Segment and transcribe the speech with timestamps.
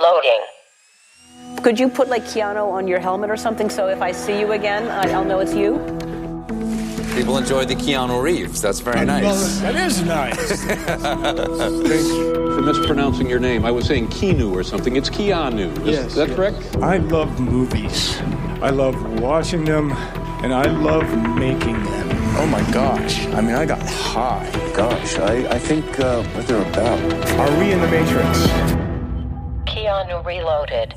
[0.00, 0.40] Loading.
[1.62, 4.52] Could you put like Keanu on your helmet or something so if I see you
[4.52, 5.74] again, I'll know it's you?
[7.14, 8.62] People enjoy the Keanu Reeves.
[8.62, 9.58] That's very nice.
[9.60, 10.62] That is nice.
[10.64, 12.54] Thank you.
[12.54, 14.96] For mispronouncing your name, I was saying Keanu or something.
[14.96, 15.76] It's Keanu.
[15.80, 16.36] Is, Yes, is that yes.
[16.36, 16.76] correct?
[16.82, 18.16] I love movies.
[18.62, 19.92] I love watching them,
[20.42, 21.04] and I love
[21.36, 22.08] making them.
[22.38, 23.26] Oh my gosh.
[23.28, 24.48] I mean, I got high.
[24.74, 26.98] Gosh, I, I think uh, what they're about.
[27.38, 28.89] Are we in the Matrix?
[30.00, 30.94] Keanu Reloaded.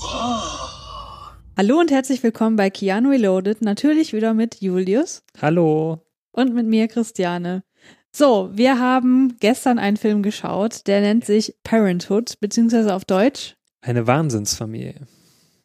[1.56, 3.62] Hallo und herzlich willkommen bei Keanu Reloaded.
[3.62, 6.06] Natürlich wieder mit Julius Hallo.
[6.30, 7.64] und mit mir Christiane.
[8.12, 13.56] So, wir haben gestern einen Film geschaut, der nennt sich Parenthood, beziehungsweise auf Deutsch.
[13.80, 15.00] Eine Wahnsinnsfamilie.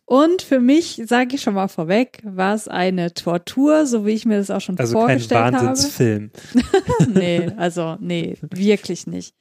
[0.06, 4.26] Und für mich, sage ich schon mal vorweg, war es eine Tortur, so wie ich
[4.26, 5.68] mir das auch schon Also kein vorgestellt habe.
[5.68, 6.32] Wahnsinnsfilm.
[7.14, 9.36] nee, also nee, wirklich nicht.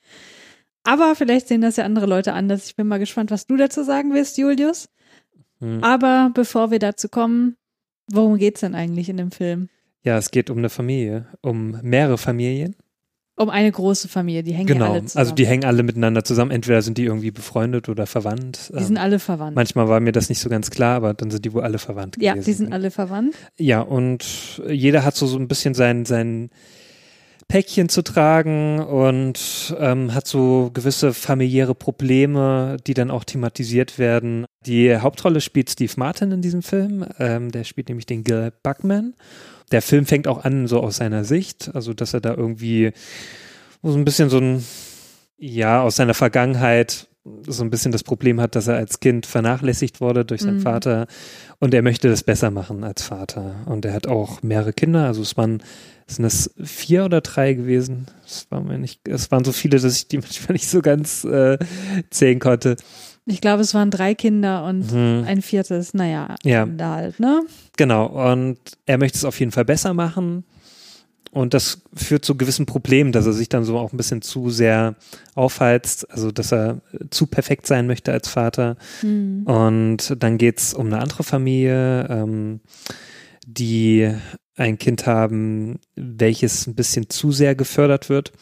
[0.88, 2.66] Aber vielleicht sehen das ja andere Leute anders.
[2.66, 4.88] Ich bin mal gespannt, was du dazu sagen wirst, Julius.
[5.60, 5.84] Hm.
[5.84, 7.56] Aber bevor wir dazu kommen,
[8.10, 9.68] worum geht's denn eigentlich in dem Film?
[10.02, 12.74] Ja, es geht um eine Familie, um mehrere Familien.
[13.36, 14.92] Um eine große Familie, die hängen Genau.
[14.92, 15.20] alle zusammen.
[15.20, 16.50] Also die hängen alle miteinander zusammen.
[16.50, 18.72] Entweder sind die irgendwie befreundet oder verwandt.
[18.76, 19.54] Die sind Ähm, alle verwandt.
[19.56, 22.16] Manchmal war mir das nicht so ganz klar, aber dann sind die wohl alle verwandt
[22.18, 22.46] ja, gewesen.
[22.46, 23.36] die sind alle verwandt.
[23.58, 26.50] Ja, und jeder hat so, so ein bisschen sein, sein
[27.48, 34.44] Päckchen zu tragen und ähm, hat so gewisse familiäre Probleme, die dann auch thematisiert werden.
[34.66, 37.06] Die Hauptrolle spielt Steve Martin in diesem Film.
[37.18, 39.14] Ähm, der spielt nämlich den Gil Buckman.
[39.72, 42.92] Der Film fängt auch an so aus seiner Sicht, also dass er da irgendwie
[43.82, 44.64] so ein bisschen so ein,
[45.38, 47.08] ja, aus seiner Vergangenheit
[47.46, 50.62] so ein bisschen das Problem hat, dass er als Kind vernachlässigt wurde durch seinen Mhm.
[50.62, 51.06] Vater
[51.60, 53.56] und er möchte das besser machen als Vater.
[53.66, 55.62] Und er hat auch mehrere Kinder, also es waren,
[56.06, 58.06] sind das vier oder drei gewesen?
[58.26, 61.24] Es waren, mir nicht, es waren so viele, dass ich die manchmal nicht so ganz
[61.24, 61.58] äh,
[62.10, 62.76] zählen konnte.
[63.30, 65.24] Ich glaube, es waren drei Kinder und Mhm.
[65.26, 66.64] ein viertes, naja, Ja.
[66.64, 67.42] da halt, ne?
[67.76, 70.44] Genau, und er möchte es auf jeden Fall besser machen.
[71.30, 74.50] Und das führt zu gewissen Problemen, dass er sich dann so auch ein bisschen zu
[74.50, 74.96] sehr
[75.34, 76.80] aufheizt, also dass er
[77.10, 78.76] zu perfekt sein möchte als Vater.
[79.00, 79.44] Hm.
[79.44, 82.60] Und dann geht's um eine andere Familie, ähm,
[83.46, 84.10] die
[84.56, 88.32] ein Kind haben, welches ein bisschen zu sehr gefördert wird.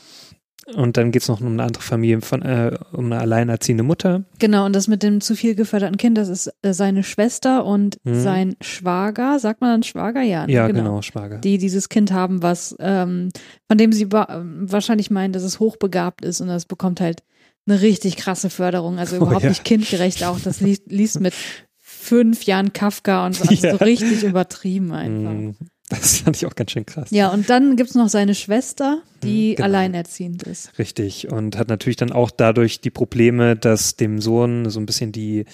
[0.75, 4.25] Und dann geht's noch um eine andere Familie, von, äh, um eine alleinerziehende Mutter.
[4.41, 7.99] Genau, und das mit dem zu viel geförderten Kind, das ist äh, seine Schwester und
[8.03, 8.21] Mhm.
[8.21, 9.39] sein Schwager.
[9.39, 10.23] Sagt man dann Schwager?
[10.23, 10.53] Ja, ne?
[10.53, 11.39] Ja, genau, Schwager.
[11.39, 13.29] Die dieses Kind haben, was, ähm,
[13.69, 17.23] von dem sie ähm, wahrscheinlich meinen, dass es hochbegabt ist und das bekommt halt
[17.69, 18.99] eine richtig krasse Förderung.
[18.99, 19.51] Also Oh, überhaupt ja.
[19.51, 20.41] nicht kindgerecht auch.
[20.41, 21.35] Das liest, liest mit
[21.79, 23.77] fünf Jahren Kafka und so, also Ja.
[23.79, 25.33] so richtig übertrieben einfach.
[25.33, 25.51] Mm,
[25.89, 27.11] Das fand ich auch ganz schön krass.
[27.13, 29.65] Ja, und dann gibt's noch seine Schwester, die Mhm, genau.
[29.67, 30.77] alleinerziehend ist.
[30.81, 31.31] Richtig.
[31.31, 35.45] Und hat natürlich dann auch dadurch die Probleme, dass dem Sohn so ein bisschen die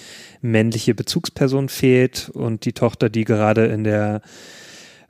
[0.41, 4.23] männliche Bezugsperson fehlt und die Tochter, die gerade in der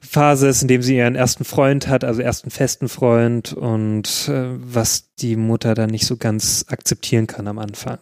[0.01, 4.49] Phase ist, in dem sie ihren ersten Freund hat, also ersten festen Freund und äh,
[4.59, 7.99] was die Mutter dann nicht so ganz akzeptieren kann am Anfang.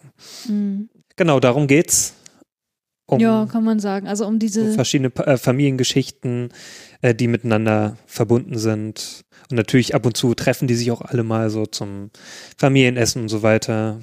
[0.47, 0.89] Mhm.
[1.17, 2.15] Genau, darum geht's.
[3.05, 4.07] Um ja, kann man sagen.
[4.07, 6.49] Also um so diese, verschiedene Pa- äh, Familiengeschichten,
[7.01, 9.23] äh, die miteinander verbunden sind.
[9.49, 12.11] Und natürlich ab und zu treffen die sich auch alle mal so zum
[12.57, 14.01] Familienessen und so weiter.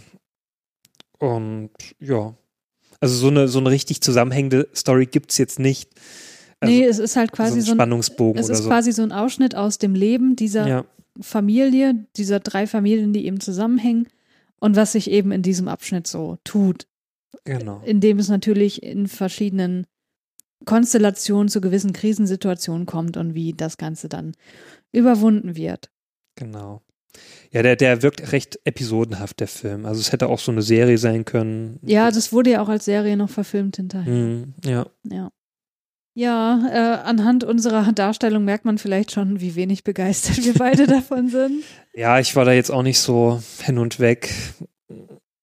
[1.19, 2.35] Und ja,
[3.01, 5.91] also so eine, so eine richtig zusammenhängende Story gibt's jetzt nicht.
[6.61, 8.69] Also nee, es ist halt quasi so so ein ein, Spannungsbogen es oder ist so.
[8.69, 10.85] quasi so ein Ausschnitt aus dem Leben dieser ja,
[11.21, 14.09] Familie, dieser drei Familien, die eben zusammenhängen
[14.59, 16.87] und was sich eben in diesem Abschnitt so tut.
[17.45, 17.81] genau.
[17.85, 19.87] Indem es natürlich in verschiedenen
[20.65, 24.35] Konstellationen zu gewissen Krisensituationen kommt und wie das Ganze dann
[24.93, 25.91] überwunden wird.
[26.37, 26.83] Genau.
[27.51, 29.87] Ja, der, der wirkt recht episodenhaft, der Film.
[29.87, 31.81] Also es hätte auch so eine Serie sein können.
[31.83, 34.13] Ja, das wurde ja auch als Serie noch verfilmt hinterher.
[34.13, 34.87] Hm, ja.
[35.05, 35.31] Ja.
[36.15, 41.29] Ja, äh, anhand unserer Darstellung merkt man vielleicht schon, wie wenig begeistert wir beide davon
[41.29, 41.63] sind.
[41.95, 44.35] Ja, ich war da jetzt auch nicht so hin und weg.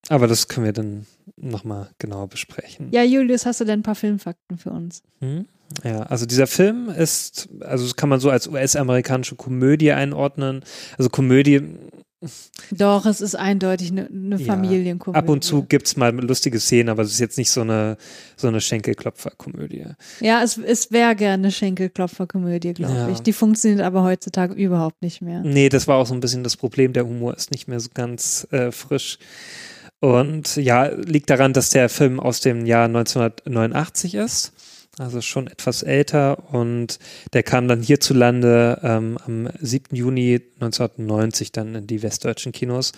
[0.10, 1.06] Aber das können wir dann
[1.38, 2.90] nochmal genauer besprechen.
[2.92, 5.02] Ja, Julius, hast du denn ein paar Filmfakten für uns?
[5.19, 5.46] Hm?
[5.84, 10.63] Ja, also dieser Film ist, also das kann man so als US-amerikanische Komödie einordnen.
[10.98, 11.62] Also Komödie,
[12.72, 15.18] Doch, es ist eindeutig eine, eine Ja, Familienkomödie.
[15.19, 17.98] ab und zu gibt's mal lustige Szenen, aber es ist jetzt nicht so eine,
[18.38, 19.86] so eine Schenkelklopfer-Komödie.
[20.22, 23.10] Ja, es, es wäre gerne eine Schenkelklopfer-Komödie, glaube Ja.
[23.10, 23.19] ich.
[23.22, 25.42] Die funktioniert aber heutzutage überhaupt nicht mehr.
[25.42, 26.94] Nee, das war auch so ein bisschen das Problem.
[26.94, 29.18] Der Humor ist nicht mehr so ganz äh, frisch.
[30.06, 34.54] Und ja, liegt daran, dass der Film aus dem Jahr 1989 ist.
[35.00, 37.00] Also schon etwas älter und
[37.34, 39.96] der kam dann hierzulande ähm, am 7.
[39.96, 42.92] Juni 1990 dann in die westdeutschen Kinos.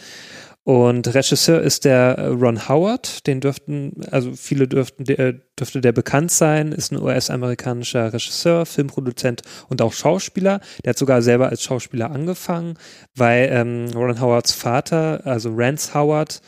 [0.65, 5.94] Und Regisseur ist der äh, Ron Howard, den dürften, also viele dürften, der, dürfte der
[5.94, 10.60] bekannt sein, ist ein US-amerikanischer Regisseur, Filmproduzent und auch Schauspieler.
[10.83, 12.74] Der hat sogar selber als Schauspieler angefangen,
[13.15, 16.42] weil ähm, Ron Howards Vater, also Rance Howard,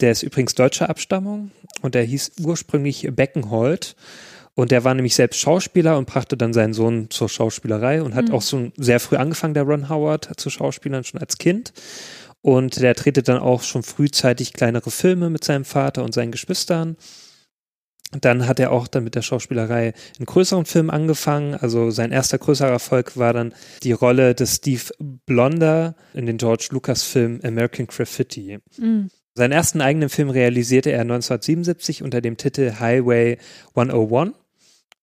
[0.00, 1.50] der ist übrigens deutscher Abstammung
[1.82, 3.96] und der hieß ursprünglich Beckenhold.
[4.56, 8.28] Und der war nämlich selbst Schauspieler und brachte dann seinen Sohn zur Schauspielerei und hat
[8.28, 8.34] Mhm.
[8.34, 11.72] auch so sehr früh angefangen, der Ron Howard, zu Schauspielern schon als Kind.
[12.40, 16.96] Und der drehte dann auch schon frühzeitig kleinere Filme mit seinem Vater und seinen Geschwistern.
[18.20, 21.54] Dann hat er auch dann mit der Schauspielerei in größeren Filmen angefangen.
[21.54, 24.82] Also sein erster größerer Erfolg war dann die Rolle des Steve
[25.26, 28.58] Blonder in den George Lucas Film American Graffiti.
[28.78, 29.06] Mm.
[29.36, 33.38] Seinen ersten eigenen Film realisierte er 1977 unter dem Titel Highway
[33.74, 34.32] 101.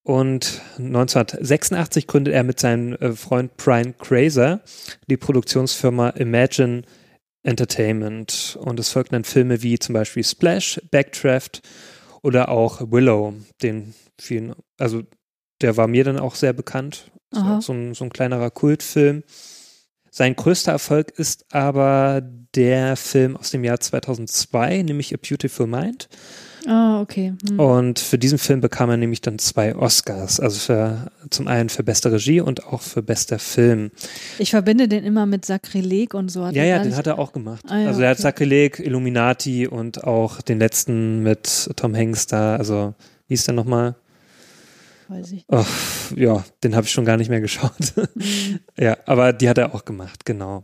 [0.03, 4.61] Und 1986 gründet er mit seinem äh, Freund Brian Grazer
[5.07, 6.83] die Produktionsfirma Imagine
[7.43, 8.57] Entertainment.
[8.61, 11.61] Und es folgten dann Filme wie zum Beispiel Splash, Backdraft
[12.23, 15.03] oder auch Willow, den vielen, also
[15.61, 17.11] der war mir dann auch sehr bekannt.
[17.33, 19.23] Auch So, ein, so ein kleinerer Kultfilm.
[20.13, 22.21] Sein größter Erfolg ist aber
[22.53, 26.09] der Film aus dem Jahr 2002, nämlich A Beautiful Mind.
[26.67, 27.33] Ah, okay.
[27.47, 27.59] Hm.
[27.59, 30.39] Und für diesen Film bekam er nämlich dann zwei Oscars.
[30.39, 33.91] Also für, zum einen für beste Regie und auch für bester Film.
[34.37, 36.45] Ich verbinde den immer mit Sakrileg und so.
[36.45, 37.63] Hat Ja, ja, den hat er auch gemacht.
[37.67, 38.23] Ah, ja, also er hat okay.
[38.23, 42.57] Sakrileg, Illuminati und auch den letzten mit Tom Hanks da.
[42.57, 42.93] Also
[43.27, 43.95] wie ist der nochmal?
[45.11, 45.45] Weiß ich.
[45.49, 45.65] Oh,
[46.15, 47.97] ja, den habe ich schon gar nicht mehr geschaut.
[47.97, 48.59] Mhm.
[48.77, 50.63] ja, aber die hat er auch gemacht, genau.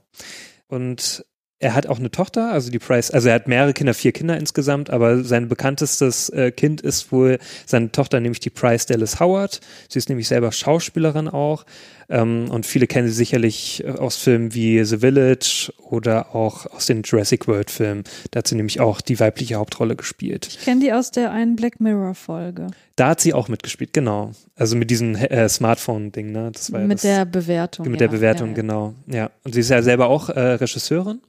[0.68, 1.26] Und
[1.60, 4.38] er hat auch eine Tochter, also die Price, also er hat mehrere Kinder, vier Kinder
[4.38, 9.60] insgesamt, aber sein bekanntestes äh, Kind ist wohl seine Tochter, nämlich die Price Dallas Howard.
[9.90, 11.66] Sie ist nämlich selber Schauspielerin auch.
[12.10, 16.86] Ähm, und viele kennen sie sicherlich äh, aus Filmen wie The Village oder auch aus
[16.86, 18.06] den Jurassic World Filmen.
[18.32, 20.48] Da hat sie nämlich auch die weibliche Hauptrolle gespielt.
[20.48, 22.68] Ich kenne die aus der einen Black Mirror Folge.
[22.96, 24.32] Da hat sie auch mitgespielt, genau.
[24.56, 26.52] Also mit diesem äh, Smartphone-Ding, ne?
[26.54, 27.90] Das war ja mit das, der Bewertung.
[27.90, 28.08] mit ja.
[28.08, 28.62] der Bewertung, ja, ja.
[28.62, 28.94] genau.
[29.08, 29.32] Ja.
[29.44, 31.20] Und sie ist ja selber auch äh, Regisseurin.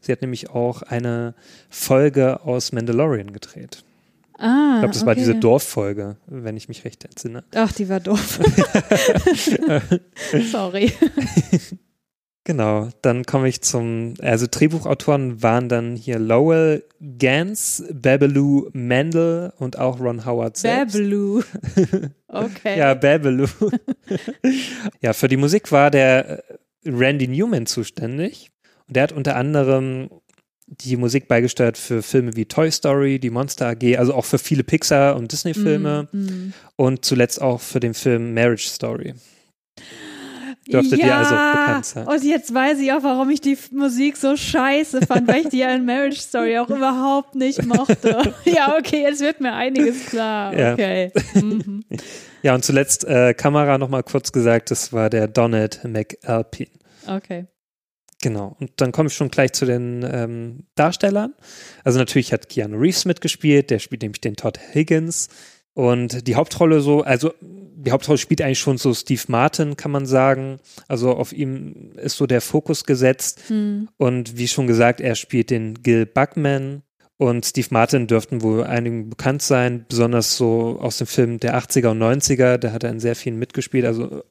[0.00, 1.34] Sie hat nämlich auch eine
[1.70, 3.84] Folge aus Mandalorian gedreht.
[4.42, 5.20] Ah, Ich glaube, das war okay.
[5.20, 7.44] diese Dorffolge, wenn ich mich recht entsinne.
[7.54, 8.40] Ach, die war doof.
[10.50, 10.92] Sorry.
[12.44, 16.82] Genau, dann komme ich zum, also Drehbuchautoren waren dann hier Lowell
[17.18, 20.94] Gans, Babaloo Mandel und auch Ron Howard selbst.
[20.98, 21.42] Bablu.
[22.26, 22.76] Okay.
[22.78, 23.46] Ja, Babaloo.
[25.00, 26.42] ja, für die Musik war der
[26.84, 28.50] äh, Randy Newman zuständig.
[28.88, 30.08] Und der hat unter anderem
[30.80, 34.62] die Musik beigesteuert für Filme wie Toy Story, die Monster AG, also auch für viele
[34.62, 36.52] Pixar- und Disney-Filme Mm, mm.
[36.76, 39.14] und zuletzt auch für den Film Marriage Story.
[40.70, 42.06] Dürfte dir also bekannt sein.
[42.06, 45.58] Und jetzt weiß ich auch, warum ich die Musik so scheiße fand, weil ich die
[45.58, 48.32] ja in Marriage Story auch überhaupt nicht mochte.
[48.44, 50.56] ja, okay, jetzt wird mir einiges klar.
[50.56, 50.72] Ja.
[50.74, 51.12] Okay.
[51.34, 51.84] Mhm.
[52.44, 56.70] Ja, und zuletzt äh, Kamera nochmal kurz gesagt, das war der Donald McAlpine.
[57.06, 57.46] Okay.
[58.22, 58.56] Genau.
[58.60, 61.34] Und dann komme ich schon gleich zu den ähm, Darstellern.
[61.84, 65.28] Also natürlich hat Keanu Reeves mitgespielt, der spielt nämlich den Todd Higgins.
[65.74, 70.06] Und die Hauptrolle so, also die Hauptrolle spielt eigentlich schon so Steve Martin, kann man
[70.06, 70.60] sagen.
[70.86, 73.40] Also auf ihm ist so der Fokus gesetzt.
[73.48, 73.88] Hm.
[73.96, 76.82] Und wie schon gesagt, er spielt den Gil Buckman.
[77.16, 81.88] Und Steve Martin dürften wohl einigen bekannt sein, besonders so aus den Filmen der 80er
[81.88, 82.58] und 90er.
[82.58, 83.84] Da hat er in sehr vielen mitgespielt.
[83.84, 84.22] Also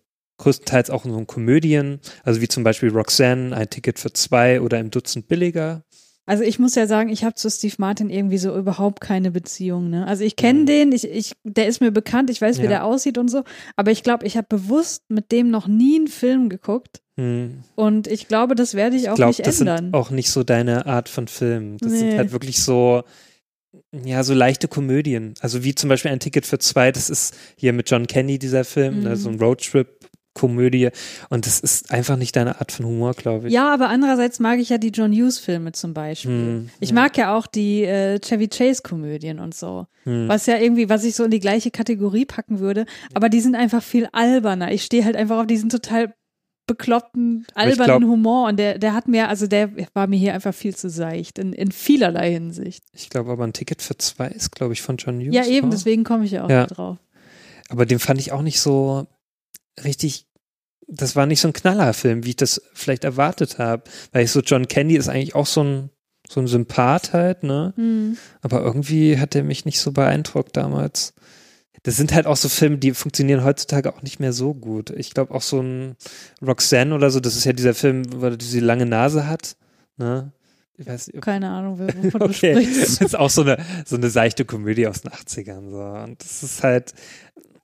[0.42, 4.80] größtenteils auch in so Komödien, also wie zum Beispiel Roxanne, ein Ticket für zwei oder
[4.80, 5.84] im Dutzend billiger.
[6.28, 9.90] Also ich muss ja sagen, ich habe zu Steve Martin irgendwie so überhaupt keine Beziehung.
[9.90, 10.06] Ne?
[10.06, 12.70] Also ich kenne den, ich, ich, der ist mir bekannt, ich weiß, wie Ja.
[12.70, 13.44] der aussieht und so,
[13.76, 17.64] aber ich glaube, ich habe bewusst mit dem noch nie einen Film geguckt Hm.
[17.76, 19.78] und ich glaube, das werde ich auch Ich glaube, nicht das ändern.
[19.86, 21.78] sind auch nicht so deine Art von Film.
[21.80, 22.18] Das sind Nee.
[22.18, 23.04] halt wirklich so,
[24.06, 25.34] ja, so leichte Komödien.
[25.42, 28.64] Also wie zum Beispiel ein Ticket für zwei, das ist hier mit John Kenny dieser
[28.64, 29.04] Film, Mhm.
[29.04, 29.40] ne, so ein
[30.36, 30.90] Roadtrip-Komödie.
[31.30, 33.54] Und das ist einfach nicht deine Art von Humor, glaube ich.
[33.54, 36.32] Ja, aber andererseits mag ich ja die John Hughes Filme zum Beispiel.
[36.32, 36.96] Hm, Ich ja.
[36.96, 39.88] mag ja auch die äh, Chevy Chase Komödien und so.
[40.04, 40.28] Hm.
[40.28, 42.86] Was ja irgendwie, was ich so in die gleiche Kategorie packen würde.
[43.14, 44.72] Aber die sind einfach viel alberner.
[44.72, 46.14] Ich stehe halt einfach auf diesen total
[46.68, 48.48] bekloppten, albernen glaub- Humor.
[48.48, 51.38] Und der, der hat mir, also der war mir hier einfach viel zu seicht.
[51.40, 52.84] In, in vielerlei Hinsicht.
[52.94, 55.36] Ich glaube aber ein Ticket für zwei ist, glaube ich, von John Hughes.
[55.36, 55.76] Ja, eben, oder?
[55.76, 56.66] deswegen komme ich ja auch Ja.
[56.68, 56.98] drauf.
[57.70, 59.08] Aber den fand ich auch nicht so
[59.84, 60.28] richtig.
[60.88, 63.84] Das war nicht so ein Knallerfilm, wie ich das vielleicht erwartet habe.
[64.12, 65.90] Weil ich so, John Candy ist eigentlich auch so ein,
[66.28, 67.74] so ein Sympath halt, ne?
[67.78, 68.18] Hm.
[68.42, 71.14] Aber irgendwie hat er mich nicht so beeindruckt damals.
[71.84, 74.92] Das sind halt auch so Filme, die funktionieren heutzutage auch nicht mehr so gut.
[74.92, 75.96] Ich glaube auch so ein
[76.46, 79.56] Roxanne oder so, das ist ja dieser Film, wo er diese lange Nase hat,
[79.98, 80.32] ne?
[80.78, 83.02] Ich weiß Keine Ahnung, wovon Okay, du das sprichst.
[83.02, 85.70] ist auch so eine, so eine seichte Komödie aus den 80ern.
[85.72, 86.04] So.
[86.04, 86.94] Und das ist halt,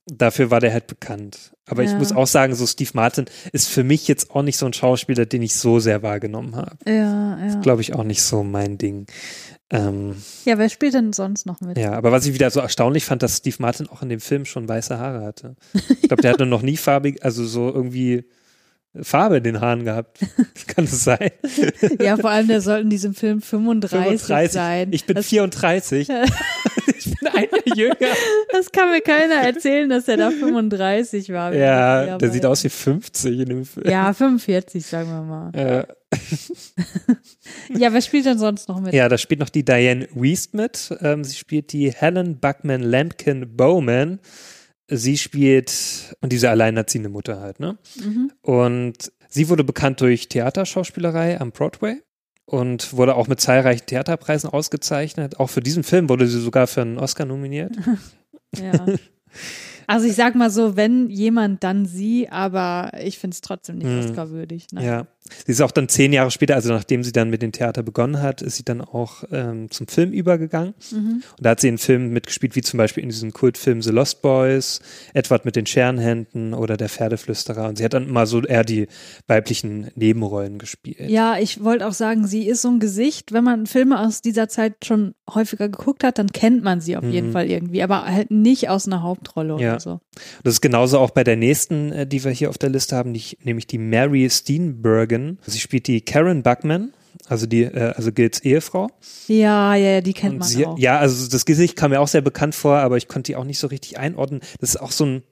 [0.06, 1.54] dafür war der halt bekannt.
[1.69, 1.97] Aber ich Ja.
[1.97, 5.25] muss auch sagen, so Steve Martin ist für mich jetzt auch nicht so ein Schauspieler,
[5.25, 6.77] den ich so sehr wahrgenommen habe.
[6.88, 7.59] Ja, ja.
[7.62, 9.05] Glaube ich auch nicht so mein Ding.
[9.69, 11.77] Ähm, Ja, wer spielt denn sonst noch mit?
[11.77, 14.45] ja, aber was ich wieder so erstaunlich fand, dass Steve Martin auch in dem Film
[14.45, 15.55] schon weiße Haare hatte.
[16.01, 18.24] Ich glaube, der hatte noch nie farbig, also so irgendwie
[19.01, 20.19] Farbe in den Haaren gehabt.
[20.67, 21.31] Kann das sein?
[22.01, 24.88] Ja, vor allem, der soll in diesem Film 35, sein.
[24.93, 26.07] Ich bin das, 34.
[26.98, 28.16] ich bin ein Jahr jünger.
[28.51, 31.54] das kann mir keiner erzählen, dass er da 35 war.
[31.54, 33.89] Ja, der sieht aber- aus wie 50 in dem Film.
[33.89, 35.51] Ja, 45, sagen wir mal.
[35.54, 35.86] Äh,
[37.77, 38.94] Ja, wer spielt denn sonst noch mit?
[38.94, 40.96] ja, da spielt noch die Diane Wiest mit.
[41.01, 44.20] Ähm, sie spielt die Helen Buckman Lampkin Bowman.
[44.89, 47.77] Sie spielt und diese alleinerziehende Mutter halt, ne?
[48.01, 48.32] Mhm.
[48.42, 52.01] Und sie wurde bekannt durch Theaterschauspielerei am Broadway
[52.48, 55.39] und wurde auch mit zahlreichen Theaterpreisen ausgezeichnet.
[55.39, 57.75] Auch für diesen Film wurde sie sogar für einen Oscar nominiert.
[58.58, 58.86] Ja.
[59.88, 63.88] Also ich sag mal so, wenn jemand, dann sie, aber ich finde es trotzdem nicht
[63.88, 64.00] Mhm.
[64.00, 64.68] Oscar-würdig.
[64.72, 64.86] Nein.
[64.86, 65.08] Ja.
[65.46, 68.22] Sie ist auch dann zehn Jahre später, also nachdem sie dann mit dem Theater begonnen
[68.22, 70.74] hat, ist sie dann auch ähm, zum Film übergegangen.
[70.91, 71.24] Mhm.
[71.38, 74.22] Und da hat sie in Filmen mitgespielt, wie zum Beispiel in diesem Kultfilm The Lost
[74.22, 74.79] Boys,
[75.13, 77.67] Edward mit den Scherenhänden oder Der Pferdeflüsterer.
[77.69, 78.88] Und sie hat dann immer so eher die
[79.27, 81.10] weiblichen Nebenrollen gespielt.
[81.10, 84.48] Ja, ich wollte auch sagen, sie ist so ein Gesicht, wenn man Filme aus dieser
[84.50, 87.34] Zeit schon häufiger geguckt hat, dann kennt man sie auf jeden Mhm.
[87.34, 89.72] Fall irgendwie, aber halt nicht aus einer Hauptrolle Ja.
[89.74, 90.00] oder so.
[90.43, 93.13] Das ist genauso auch bei der nächsten, äh, die wir hier auf der Liste haben,
[93.13, 95.16] die, nämlich die Mary Steenburgen.
[95.45, 96.93] Sie spielt die Karen Buckman,
[97.27, 98.89] also die, äh, also Gils Ehefrau.
[99.27, 100.77] Ja, ja, ja, die kennt Und man sie, auch.
[100.79, 103.43] Ja, also das Gesicht kam mir auch sehr bekannt vor, aber ich konnte die auch
[103.43, 104.41] nicht so richtig einordnen.
[104.59, 105.24] Das ist auch so ein,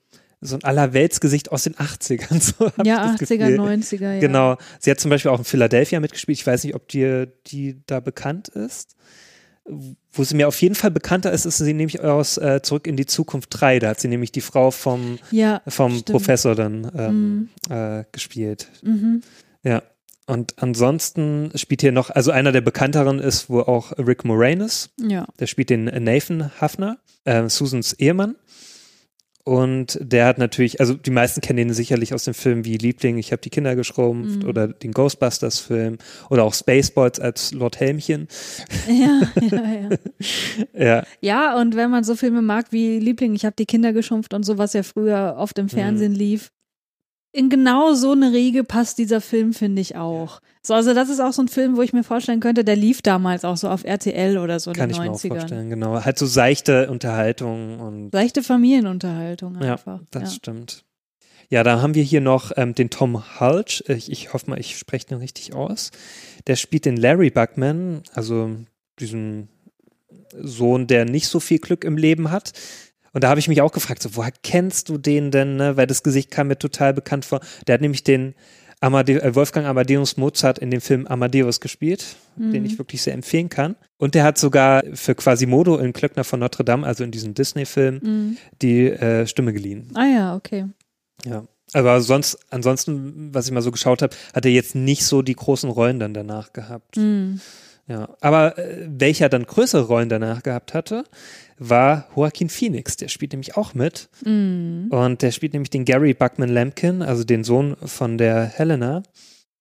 [0.41, 2.39] so ein Allerweltsgesicht aus den 80ern.
[2.57, 3.59] So Ja, ich das 80er, Gefühl.
[3.59, 4.19] 90er, ja.
[4.19, 4.57] Genau.
[4.79, 6.37] Sie hat zum Beispiel auch in Philadelphia mitgespielt.
[6.37, 8.95] Ich weiß nicht, ob dir die da bekannt ist.
[10.13, 12.95] Wo sie mir auf jeden Fall bekannter ist, ist sie nämlich aus äh, Zurück in
[12.97, 13.79] die Zukunft 3.
[13.79, 16.05] Da hat sie nämlich die Frau vom, Ja, vom stimmt.
[16.11, 18.67] Professor dann ähm, äh, gespielt.
[18.83, 19.21] Mhm.
[19.65, 19.83] Ja.
[20.27, 24.89] Und ansonsten spielt hier noch, also einer der bekannteren ist wohl auch Rick Moranis.
[24.99, 25.27] Ja.
[25.39, 28.35] Der spielt den Nathan Hafner, äh, Susans Ehemann.
[29.47, 33.19] Und der hat natürlich, also die meisten kennen ihn sicherlich aus dem Film wie Liebling,
[33.19, 34.49] ich habe die Kinder geschrumpft Mhm.
[34.49, 35.99] oder den Ghostbusters-Film
[36.31, 38.27] oder auch Spaceballs als Lord Helmchen.
[38.87, 39.61] Ja, ja,
[40.73, 40.83] ja.
[40.85, 44.33] Ja, Ja, und wenn man so Filme mag wie Liebling, ich habe die Kinder geschumpft
[44.33, 46.17] und so, was ja früher oft im Fernsehen Mhm.
[46.17, 46.51] lief,
[47.35, 50.39] in genau so eine Riege passt dieser Film, finde ich auch.
[50.61, 53.01] So, also das ist auch so ein Film, wo ich mir vorstellen könnte, der lief
[53.01, 55.27] damals auch so auf RTL oder so in kann den ich mir auch 90ern.
[55.27, 56.03] vorstellen, genau.
[56.05, 59.99] Halt so seichte Unterhaltung und Leichte Familienunterhaltung ja, einfach.
[60.11, 60.29] das ja.
[60.29, 60.85] stimmt.
[61.49, 63.83] Ja, da haben wir hier noch ähm, den Tom Hulch.
[63.87, 65.91] Ich, ich hoffe mal, ich spreche den richtig aus.
[66.47, 68.55] Der spielt den Larry Buckman, also
[68.99, 69.49] diesen
[70.41, 72.53] Sohn, der nicht so viel Glück im Leben hat.
[73.15, 75.55] Und da habe ich mich auch gefragt, so, woher kennst du den denn?
[75.55, 75.77] Ne?
[75.77, 77.39] Weil das Gesicht kam mir total bekannt vor.
[77.65, 78.35] Der hat nämlich den
[78.81, 82.65] Amade äh, Wolfgang Amadeus Mozart in dem Film Amadeus gespielt, den Mhm.
[82.65, 83.77] ich wirklich sehr empfehlen kann.
[83.97, 87.99] Und der hat sogar für Quasimodo in Klöckner von Notre Dame, also in diesem Disney-Film,
[88.03, 88.37] Mhm.
[88.61, 89.87] die äh, Stimme geliehen.
[89.93, 90.65] Ah ja, okay.
[91.25, 91.45] Ja.
[91.71, 95.35] Aber sonst, ansonsten, was ich mal so geschaut habe, hat er jetzt nicht so die
[95.35, 96.97] großen Rollen dann danach gehabt.
[96.97, 97.39] Mhm.
[97.87, 98.09] Ja.
[98.19, 101.05] Aber äh, welcher dann größere Rollen danach gehabt hatte,
[101.57, 102.97] war Joaquin Phoenix.
[102.97, 104.09] Der spielt nämlich auch mit.
[104.25, 104.87] Mhm.
[104.89, 109.03] Und der spielt nämlich den Gary Buckman Lampkin, also den Sohn von der Helena.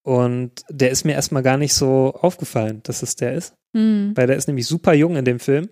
[0.02, 3.54] Und der ist mir erstmal gar nicht so aufgefallen, dass es der ist.
[3.72, 4.12] Mhm.
[4.14, 5.68] Weil der ist nämlich super jung in dem Film.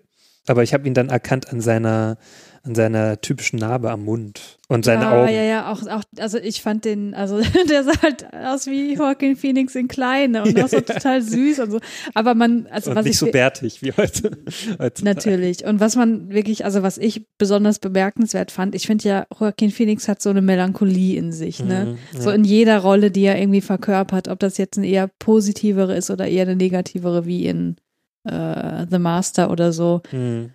[0.47, 2.19] Aber ich habe ihn dann erkannt an seiner,
[2.65, 5.33] an seiner typischen Narbe am Mund und seine ja, Augen.
[5.33, 9.35] Ja, ja, auch, auch, also ich fand den, also der sah halt aus wie Joaquin
[9.35, 11.81] Phoenix in Kleine und auch so total süß und so.
[12.15, 14.31] Aber man, also und was nicht ich so bärtig wie heute.
[14.79, 15.03] heutzutage.
[15.05, 15.65] Natürlich.
[15.65, 20.07] Und was man wirklich, also was ich besonders bemerkenswert fand, ich finde ja, Joaquin Phoenix
[20.07, 21.97] hat so eine Melancholie in sich, ne?
[22.13, 25.97] Mhm, So in jeder Rolle, die er irgendwie verkörpert, ob das jetzt eine eher positivere
[25.97, 27.77] ist oder eher eine negativere, wie in
[28.23, 30.03] äh, The Master oder so.
[30.13, 30.53] Mhm.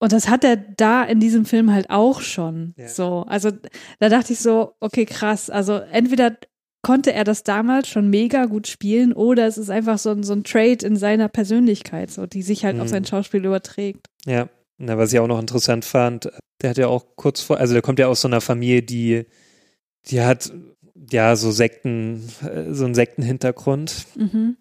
[0.00, 2.74] Und das hat er da in diesem Film halt auch schon.
[2.76, 2.88] Ja.
[2.88, 3.50] So, also
[3.98, 5.50] da dachte ich so, okay, krass.
[5.50, 6.36] Also entweder
[6.82, 10.32] konnte er das damals schon mega gut spielen oder es ist einfach so ein, so
[10.32, 12.88] ein Trait in seiner Persönlichkeit, so, die sich halt auf Mhm.
[12.88, 14.06] sein Schauspiel überträgt.
[14.26, 16.30] Ja, na, was ich auch noch interessant fand,
[16.62, 19.26] der hat ja auch kurz vor, also der kommt ja aus so einer Familie, die,
[20.08, 20.52] die hat
[21.10, 24.06] ja so Sekten, äh, so einen Sektenhintergrund.
[24.16, 24.56] Mhm.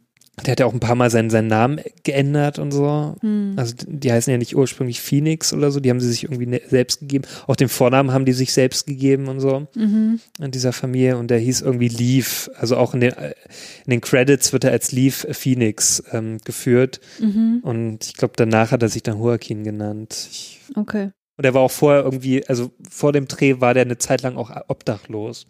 [0.45, 3.15] Der hat ja auch ein paar Mal seinen, seinen Namen geändert und so.
[3.21, 3.53] Hm.
[3.57, 6.61] Also die heißen ja nicht ursprünglich Phoenix oder so, die haben sie sich irgendwie ne-
[6.69, 7.25] selbst gegeben.
[7.47, 10.19] Auch den Vornamen haben die sich selbst gegeben und so Mhm.
[10.39, 12.51] in dieser Familie und der hieß irgendwie Leaf.
[12.55, 17.01] Also auch in den, in den Credits wird er als Leaf Phoenix ähm, geführt.
[17.19, 17.61] Mhm.
[17.63, 20.27] Und ich glaube, danach hat er sich dann Joaquin genannt.
[20.31, 21.09] Ich, Okay.
[21.37, 24.37] und er war auch vorher irgendwie, also vor dem Dreh war der eine Zeit lang
[24.37, 25.47] auch obdachlos.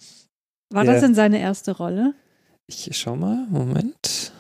[0.71, 0.93] War Ja.
[0.93, 2.13] das denn seine erste Rolle?
[2.67, 4.31] Ich schau mal, Moment.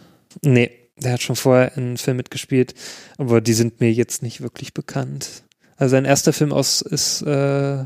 [0.43, 2.73] Nee, der hat schon vorher in einem Film mitgespielt,
[3.17, 5.43] aber die sind mir jetzt nicht wirklich bekannt.
[5.77, 7.85] Also sein erster Film aus ist äh,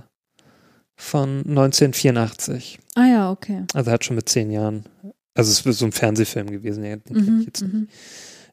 [0.96, 2.80] von 1984.
[2.96, 3.64] Ah ja, okay.
[3.74, 4.86] Also er hat schon mit zehn Jahren.
[5.34, 7.74] Also es ist so ein Fernsehfilm gewesen, ja, den kenn Mhm, ich jetzt nicht.
[7.74, 7.88] mhm.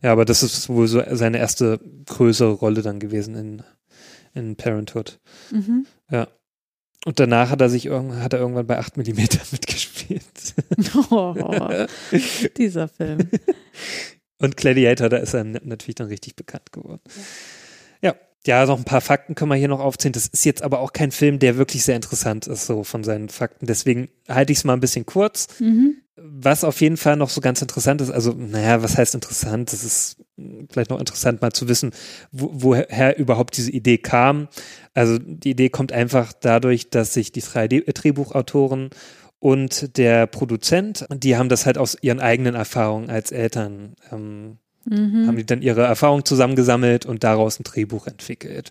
[0.03, 3.63] Ja, aber das ist wohl so seine erste größere Rolle dann gewesen in,
[4.35, 5.19] in Parenthood.
[5.51, 5.87] Mhm.
[7.05, 9.03] Und danach hat er sich irgend, hat er irgendwann bei 8 mm
[9.53, 10.23] mitgespielt.
[11.11, 11.35] Oh,
[12.57, 13.29] dieser Film.
[14.39, 17.01] Und Gladiator, da ist er natürlich dann richtig bekannt geworden.
[18.03, 18.15] Ja.
[18.47, 20.13] Ja, noch ein paar Fakten können wir hier noch aufzählen.
[20.13, 23.29] Das ist jetzt aber auch kein Film, der wirklich sehr interessant ist, so von seinen
[23.29, 23.67] Fakten.
[23.67, 25.49] Deswegen halte ich es mal ein bisschen kurz.
[25.61, 25.97] Mhm.
[26.17, 29.73] Was auf jeden Fall noch so ganz interessant ist, also, naja, was heißt interessant?
[29.73, 30.25] Das ist
[30.71, 31.91] vielleicht noch interessant mal zu wissen,
[32.33, 34.49] wo, woher überhaupt diese Idee kam.
[34.95, 38.91] Also, die Idee kommt einfach dadurch, dass sich die drei Drehbuchautoren
[39.41, 45.27] und der Produzent, die haben das halt aus ihren eigenen Erfahrungen als Eltern, ähm, Mhm.
[45.27, 48.71] haben die dann ihre Erfahrungen zusammengesammelt und daraus ein Drehbuch entwickelt.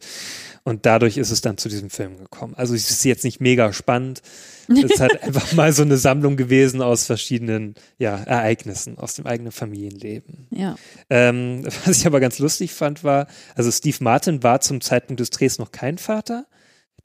[0.63, 2.53] Und dadurch ist es dann zu diesem Film gekommen.
[2.55, 4.21] Also es ist jetzt nicht mega spannend.
[4.67, 9.25] Es ist halt einfach mal so eine Sammlung gewesen aus verschiedenen ja, Ereignissen aus dem
[9.27, 10.47] eigenen Familienleben.
[10.49, 10.75] Ja.
[11.09, 15.29] Ähm, was ich aber ganz lustig fand, war, also Steve Martin war zum Zeitpunkt des
[15.29, 16.47] Drehs noch kein Vater.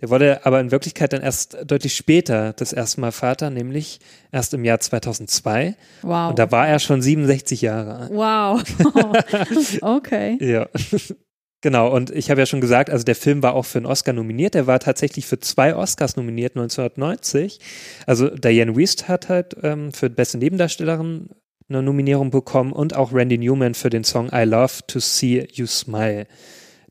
[0.02, 4.00] Der wurde aber in Wirklichkeit dann erst deutlich später das erste Mal Vater, nämlich
[4.32, 5.76] erst im Jahr 2002.
[6.02, 6.30] Wow.
[6.30, 8.10] Und da war er schon 67 Jahre alt.
[8.12, 8.62] wow.
[9.80, 10.38] okay.
[10.40, 10.66] Ja.
[11.62, 14.12] Genau, und ich habe ja schon gesagt, also der Film war auch für einen Oscar
[14.12, 14.54] nominiert.
[14.54, 17.60] Der war tatsächlich für zwei Oscars nominiert 1990.
[18.04, 21.28] Also Diane Wiest hat halt ähm, für beste Nebendarstellerin
[21.68, 25.66] eine Nominierung bekommen und auch Randy Newman für den Song I Love to See You
[25.66, 26.26] Smile,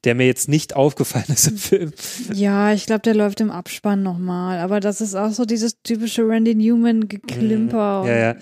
[0.03, 1.93] der mir jetzt nicht aufgefallen ist im Film.
[2.33, 4.59] Ja, ich glaube, der läuft im Abspann nochmal.
[4.59, 8.01] Aber das ist auch so dieses typische Randy Newman-Geklimper.
[8.03, 8.07] Mhm.
[8.07, 8.35] Ja, ja.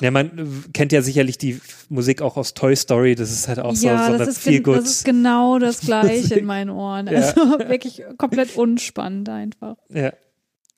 [0.00, 3.14] Ja, man kennt ja sicherlich die Musik auch aus Toy Story.
[3.14, 4.90] Das ist halt auch so, ja, so das, eine ist viel gen- das gut.
[4.90, 7.06] ist genau das Gleiche in meinen Ohren.
[7.08, 7.12] Ja.
[7.20, 7.34] Also
[7.68, 9.76] wirklich komplett unspannend einfach.
[9.90, 10.12] Ja.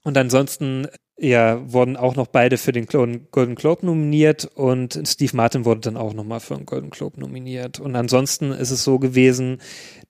[0.03, 5.65] Und ansonsten ja, wurden auch noch beide für den Golden Globe nominiert und Steve Martin
[5.65, 7.79] wurde dann auch nochmal für den Golden Globe nominiert.
[7.79, 9.59] Und ansonsten ist es so gewesen,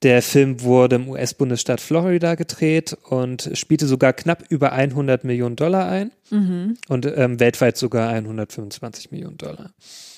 [0.01, 5.87] der Film wurde im US-Bundesstaat Florida gedreht und spielte sogar knapp über 100 Millionen Dollar
[5.87, 6.77] ein Mhm.
[6.89, 9.69] und ähm, weltweit sogar 125 Millionen Dollar.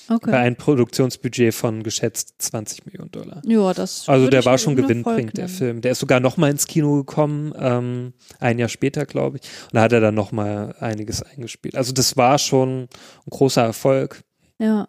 [0.08, 0.30] Bei Okay.
[0.32, 3.42] einem Produktionsbudget von geschätzt 20 Millionen Dollar.
[3.44, 5.48] Ja, das Also der war schon gewinnbringend, der.
[5.50, 5.82] Film.
[5.82, 9.42] Der ist sogar nochmal ins Kino gekommen, ähm, ein Jahr später, glaube ich.
[9.64, 11.76] Und da hat er dann nochmal einiges eingespielt.
[11.76, 12.88] Also das war schon ein
[13.30, 14.22] großer Erfolg.
[14.58, 14.88] Ja.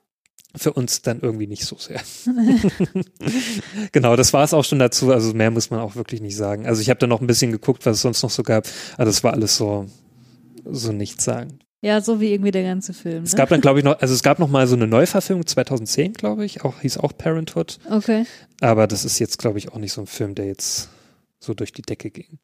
[0.56, 2.02] Für uns dann irgendwie nicht so sehr.
[3.92, 5.12] genau, das war es auch schon dazu.
[5.12, 6.66] Also mehr muss man auch wirklich nicht sagen.
[6.66, 8.68] Also ich habe da noch ein bisschen geguckt, was es sonst noch so gab.
[8.96, 9.86] Aber das war alles so,
[10.66, 11.60] so nichts sagen.
[11.82, 13.24] Ja, so wie irgendwie der ganze Film.
[13.24, 13.38] Es Ne?
[13.38, 16.46] gab dann, glaube ich, noch, also es gab noch mal so eine Neuverfilmung 2010, glaube
[16.46, 17.80] ich, auch hieß auch Parenthood.
[17.90, 18.26] Okay.
[18.62, 20.90] Aber das ist jetzt, glaube ich, auch nicht so ein Film, der jetzt
[21.40, 22.40] so durch die Decke ging.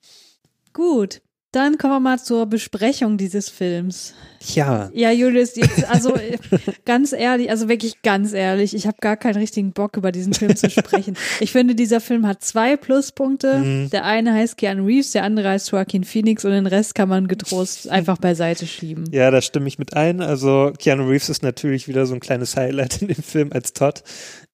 [0.73, 1.21] Gut.
[1.55, 4.13] Dann kommen wir mal zur Besprechung dieses Films.
[4.41, 6.37] Ja, Ja, Julius, jetzt, also äh,
[6.83, 10.53] ganz ehrlich, also wirklich ganz ehrlich, ich habe gar keinen richtigen Bock, über diesen Film
[10.57, 11.15] zu sprechen.
[11.39, 13.59] Ich finde, dieser Film hat zwei Pluspunkte.
[13.59, 13.89] Mhm.
[13.89, 17.29] Der eine heißt Keanu Reeves, der andere heißt Joaquin Phoenix und den Rest kann man
[17.29, 19.05] getrost einfach beiseite schieben.
[19.13, 20.19] ja, da stimme ich mit ein.
[20.21, 24.03] Also Keanu Reeves ist natürlich wieder so ein kleines Highlight in dem Film als Todd.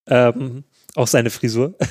[0.06, 1.76] Ähm, auch seine Frisur.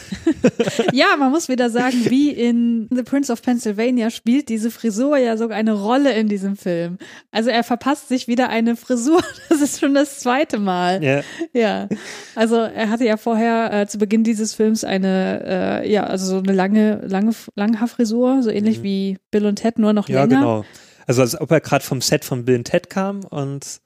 [0.92, 5.36] Ja, man muss wieder sagen, wie in The Prince of Pennsylvania spielt diese Frisur ja
[5.36, 6.98] sogar eine Rolle in diesem Film.
[7.30, 9.22] Also er verpasst sich wieder eine Frisur.
[9.48, 11.02] Das ist schon das zweite Mal.
[11.02, 11.88] Ja, Ja,
[12.34, 16.38] also er hatte ja vorher äh, zu Beginn dieses Films eine, äh, ja, also so
[16.38, 20.14] eine lange, lange, Langhaarfrisur, so ähnlich wie Bill und Ted, nur noch Mhm.
[20.14, 20.40] ja länger.
[20.40, 20.64] genau.
[21.06, 23.80] Also als ob er gerade vom Set von Bill und Ted kam und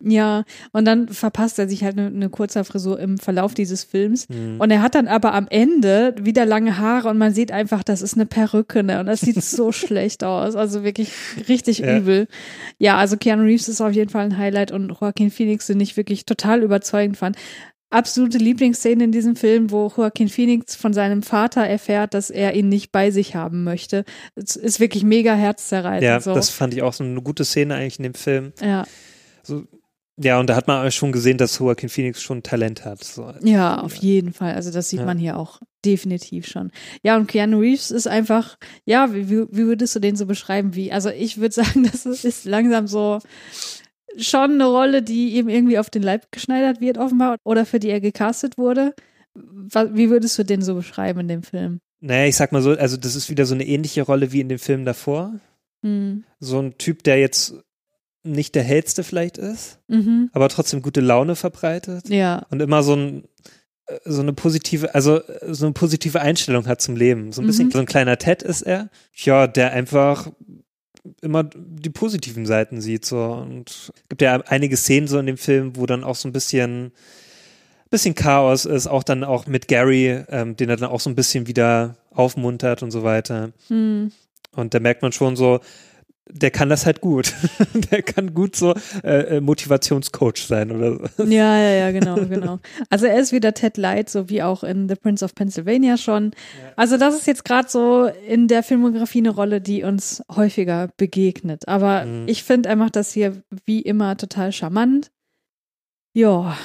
[0.00, 4.28] Ja, und dann verpasst er sich halt eine, eine kurze Frisur im Verlauf dieses Films.
[4.28, 4.60] Mhm.
[4.60, 8.02] Und er hat dann aber am Ende wieder lange Haare und man sieht einfach, das
[8.02, 9.00] ist eine Perücke, ne?
[9.00, 10.56] Und das sieht so schlecht aus.
[10.56, 11.10] Also wirklich
[11.48, 11.96] richtig Ja.
[11.98, 12.26] übel.
[12.78, 15.96] Ja, also Keanu Reeves ist auf jeden Fall ein Highlight und Joaquin Phoenix, den ich
[15.96, 17.36] wirklich total überzeugend fand.
[17.90, 22.68] Absolute Lieblingsszene in diesem Film, wo Joaquin Phoenix von seinem Vater erfährt, dass er ihn
[22.68, 24.04] nicht bei sich haben möchte.
[24.34, 26.02] Es ist wirklich mega herzzerreißend.
[26.02, 26.34] ja, so.
[26.34, 28.52] das fand ich auch so eine gute Szene eigentlich in dem Film.
[28.60, 28.84] ja.
[29.46, 29.62] So,
[30.16, 33.02] Ja, und da hat man schon gesehen, dass Joaquin Phoenix schon Talent hat.
[33.02, 33.32] So.
[33.42, 34.54] Ja, auf jeden Fall.
[34.54, 35.06] Also das sieht Ja.
[35.06, 36.70] man hier auch definitiv schon.
[37.02, 40.74] Ja, und Keanu Reeves ist einfach, ja, wie, wie, würdest du den so beschreiben?
[40.74, 43.18] Wie, also ich würde sagen, das ist langsam so
[44.16, 47.90] schon eine Rolle, die ihm irgendwie auf den Leib geschneidert wird, offenbar, oder für die
[47.90, 48.94] er gecastet wurde.
[49.34, 51.80] Wie würdest du den so beschreiben in dem Film?
[52.00, 54.48] Naja, ich sag mal so, also das ist wieder so eine ähnliche Rolle wie in
[54.48, 55.40] dem Film davor.
[55.82, 56.22] Hm.
[56.38, 57.54] So ein Typ, der jetzt
[58.24, 60.30] nicht der hellste vielleicht ist, Mhm.
[60.32, 63.24] aber trotzdem gute Laune verbreitet Ja, und immer so ein
[63.86, 67.32] äh, so eine positive, also äh, so eine positive Einstellung hat zum Leben.
[67.32, 67.72] So ein bisschen Mhm.
[67.72, 68.88] so ein kleiner Ted ist er.
[69.14, 70.30] Ja, der einfach
[71.20, 75.76] immer die positiven Seiten sieht so und gibt ja einige Szenen so in dem Film,
[75.76, 76.92] wo dann auch so ein bisschen
[77.90, 81.14] bisschen Chaos ist, auch dann auch mit Gary, ähm, den er dann auch so ein
[81.14, 83.52] bisschen wieder aufmuntert und so weiter.
[83.68, 84.10] hm.
[84.56, 85.60] Und da merkt man schon so,
[86.30, 87.34] der kann das halt gut.
[87.90, 91.24] der kann gut so äh, äh, Motivationscoach sein oder so.
[91.24, 92.60] Ja, ja, ja, genau, genau.
[92.90, 96.32] Also er ist wieder Ted Light, so wie auch in The Prince of Pennsylvania schon.
[96.76, 101.68] Also das ist jetzt gerade so in der Filmografie eine Rolle, die uns häufiger begegnet.
[101.68, 102.26] Aber Mhm.
[102.28, 105.10] ich finde, er macht das hier wie immer total charmant.
[106.14, 106.56] Ja,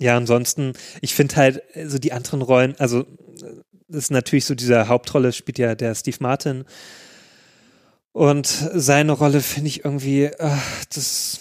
[0.00, 0.72] Ja, ansonsten,
[1.02, 3.04] ich finde halt äh, so die anderen Rollen, also äh,
[3.86, 6.64] das ist natürlich so dieser Hauptrolle spielt ja der Steve Martin.
[8.14, 11.40] Und seine Rolle finde ich irgendwie, ach, das,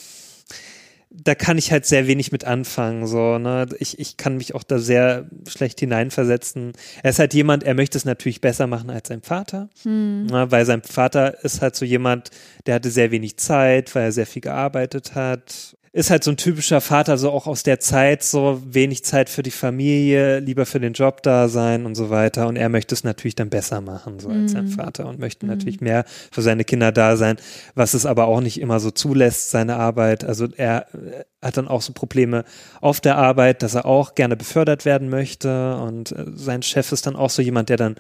[1.12, 3.68] da kann ich halt sehr wenig mit anfangen, so, ne.
[3.78, 6.74] Ich, ich kann mich auch da sehr schlecht hineinversetzen.
[7.04, 9.70] Er ist halt jemand, er möchte es natürlich besser machen als sein Vater.
[9.84, 10.26] hm.
[10.26, 12.32] Na, weil sein Vater ist halt so jemand,
[12.66, 15.78] der hatte sehr wenig Zeit, weil er sehr viel gearbeitet hat.
[15.96, 19.44] Ist halt so ein typischer Vater, so auch aus der Zeit, so wenig Zeit für
[19.44, 22.48] die Familie, lieber für den Job da sein und so weiter.
[22.48, 24.70] Und er möchte es natürlich dann besser machen, so als sein Mhm.
[24.70, 27.38] Vater und möchte natürlich mehr für seine Kinder da sein,
[27.76, 30.24] was es aber auch nicht immer so zulässt, seine Arbeit.
[30.24, 32.44] Also er äh, hat dann auch so Probleme
[32.82, 37.06] auf der Arbeit, dass er auch gerne befördert werden möchte und äh, sein Chef ist
[37.06, 37.98] dann auch so jemand, der dann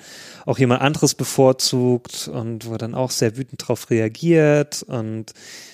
[0.47, 5.33] auch jemand anderes bevorzugt und wo er dann auch sehr wütend drauf reagiert und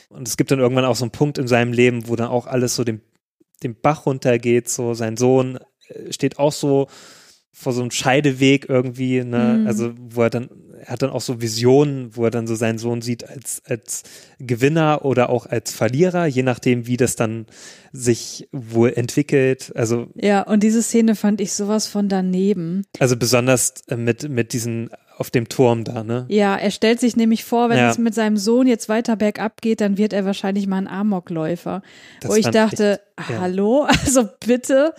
[0.09, 2.47] und es gibt dann irgendwann auch so einen Punkt in seinem Leben, wo dann auch
[2.47, 3.01] alles so dem,
[3.63, 6.87] dem Bach runtergeht, so sein Sohn äh, steht auch so
[7.51, 9.67] vor so einem Scheideweg irgendwie, ne, Mhm.
[9.67, 12.77] also wo er dann, er hat dann auch so Visionen, wo er dann so seinen
[12.77, 14.03] Sohn sieht als, als
[14.39, 17.45] Gewinner oder auch als Verlierer, je nachdem, wie das dann
[17.91, 22.83] sich wohl entwickelt, also ja, und diese Szene fand ich sowas von daneben.
[22.99, 26.25] also besonders äh, mit, mit diesen auf dem Turm da, ne?
[26.29, 27.89] Ja, er stellt sich nämlich vor, wenn Ja.
[27.89, 31.81] es mit seinem Sohn jetzt weiter bergab geht, dann wird er wahrscheinlich mal ein Amokläufer.
[32.21, 33.41] Das Wo ich dachte, echt- ja.
[33.41, 34.93] hallo, also bitte,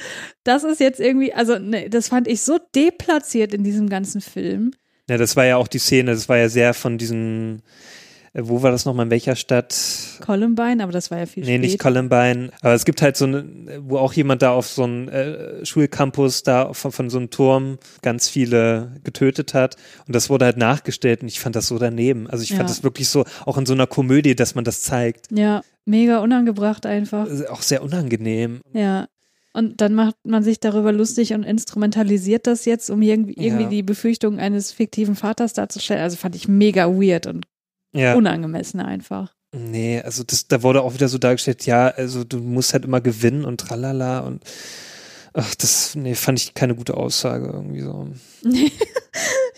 [0.44, 4.72] das ist jetzt irgendwie, also ne, das fand ich so deplatziert in diesem ganzen Film.
[5.08, 7.62] Ja, das war ja auch die Szene, das war ja sehr von diesen,
[8.32, 9.74] äh, wo war das nochmal, in welcher Stadt?
[10.24, 11.84] Columbine, aber das war ja viel Nee, nicht später.
[11.90, 12.50] Columbine.
[12.60, 13.44] Aber es gibt halt so eine,
[13.80, 17.78] wo auch jemand da auf so einem äh, Schulcampus da von, von so einem Turm
[18.02, 19.76] ganz viele getötet hat.
[20.06, 22.28] Und das wurde halt nachgestellt und ich fand das so daneben.
[22.30, 22.56] Also ich Ja.
[22.58, 25.26] fand das wirklich so, auch in so einer Komödie, dass man das zeigt.
[25.32, 27.26] Ja, mega unangebracht einfach.
[27.28, 28.60] Also Auch sehr unangenehm.
[28.72, 29.08] Ja.
[29.52, 33.68] Und dann macht man sich darüber lustig und instrumentalisiert das jetzt, um irgendwie, irgendwie Ja.
[33.70, 36.02] die Befürchtung eines fiktiven Vaters darzustellen.
[36.02, 37.46] Also fand ich mega weird und
[37.92, 38.14] Ja.
[38.14, 39.34] unangemessen einfach.
[39.52, 43.00] Nee, also das, da wurde auch wieder so dargestellt, ja, also du musst halt immer
[43.00, 44.44] gewinnen und tralala und
[45.32, 48.08] ach, das, nee, fand ich keine gute Aussage irgendwie so.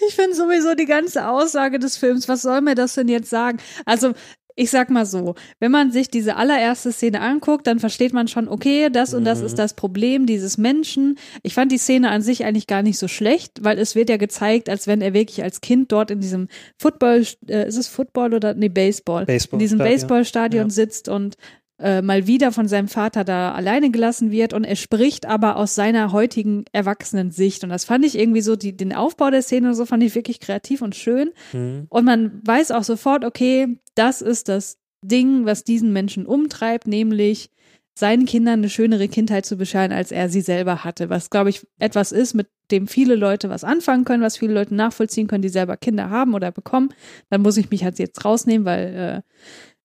[0.09, 3.59] Ich finde sowieso die ganze Aussage des Films, was soll mir das denn jetzt sagen?
[3.85, 4.15] Also,
[4.57, 8.49] ich sag mal so, wenn man sich diese allererste Szene anguckt, dann versteht man schon,
[8.49, 9.47] okay, das und das Mhm.
[9.47, 11.19] ist das Problem dieses Menschen.
[11.43, 14.17] Ich fand die Szene an sich eigentlich gar nicht so schlecht, weil es wird ja
[14.17, 18.35] gezeigt, als wenn er wirklich als Kind dort in diesem Football, äh, ist es Football
[18.35, 19.95] oder, nee, Baseball, Baseball, in diesem Stadion.
[19.95, 20.71] Baseballstadion Ja.
[20.71, 21.37] sitzt und
[21.83, 25.75] äh, mal wieder von seinem Vater da alleine gelassen wird und er spricht aber aus
[25.75, 29.69] seiner heutigen erwachsenen Sicht und das fand ich irgendwie so, die, den Aufbau der Szene
[29.69, 31.87] und so fand ich wirklich kreativ und schön Hm.
[31.89, 37.51] und man weiß auch sofort, okay, das ist das Ding, was diesen Menschen umtreibt, nämlich
[37.95, 41.67] seinen Kindern eine schönere Kindheit zu bescheren, als er sie selber hatte, was glaube ich
[41.79, 45.51] etwas ist, mit dem viele Leute was anfangen können, was viele Leute nachvollziehen können, die
[45.51, 46.89] selber Kinder haben oder bekommen.
[47.29, 49.33] Dann muss ich mich halt jetzt rausnehmen, weil äh,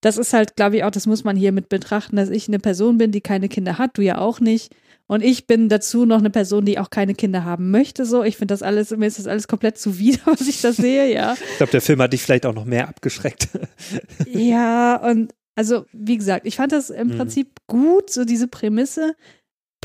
[0.01, 2.59] das ist halt, glaube ich, auch, das muss man hier mit betrachten, dass ich eine
[2.59, 4.75] Person bin, die keine Kinder hat, du ja auch nicht.
[5.09, 8.05] Und ich bin dazu noch eine Person, die auch keine Kinder haben möchte.
[8.05, 11.13] So, ich finde das alles, mir ist das alles komplett zuwider, was ich da sehe,
[11.13, 11.33] ja.
[11.51, 13.47] Ich glaube, der Film hat dich vielleicht auch noch mehr abgeschreckt.
[14.29, 17.17] Ja, und also, wie gesagt, ich fand das im Mhm.
[17.17, 19.15] Prinzip gut, so diese Prämisse.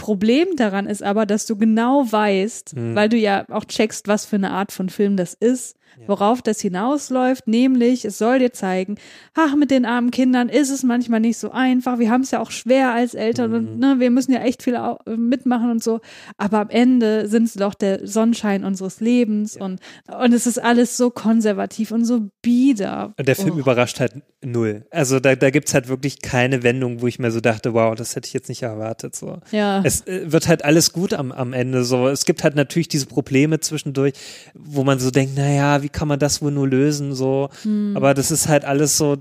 [0.02, 2.94] Problem daran ist aber, dass du genau weißt, Mhm.
[2.96, 6.58] weil du ja auch checkst, was für eine Art von Film das ist, worauf das
[6.62, 8.96] hinausläuft, nämlich es soll dir zeigen,
[9.34, 12.40] ach, mit den armen Kindern ist es manchmal nicht so einfach, wir haben es ja
[12.40, 13.56] auch schwer als Eltern Mhm.
[13.56, 16.00] und ne, wir müssen ja echt viel au- mitmachen und so,
[16.38, 19.80] aber am Ende sind es doch der Sonnenschein unseres Lebens und,
[20.18, 23.12] und es ist alles so konservativ und so bieder.
[23.18, 23.58] Und der Film Oh.
[23.58, 24.86] überrascht halt null.
[24.90, 28.16] Also da, da gibt's halt wirklich keine Wendung, wo ich mir so dachte, wow, das
[28.16, 29.14] hätte ich jetzt nicht erwartet.
[29.14, 29.40] So.
[29.50, 29.82] Ja.
[29.84, 31.85] Es äh, wird halt alles gut am, am Ende.
[31.85, 32.09] So.
[32.09, 34.14] Es gibt halt natürlich diese Probleme zwischendurch,
[34.55, 37.14] wo man so denkt, naja, wie kann man das wohl nur lösen?
[37.14, 37.48] So.
[37.62, 37.92] Hm.
[37.96, 39.16] Aber das ist halt alles so,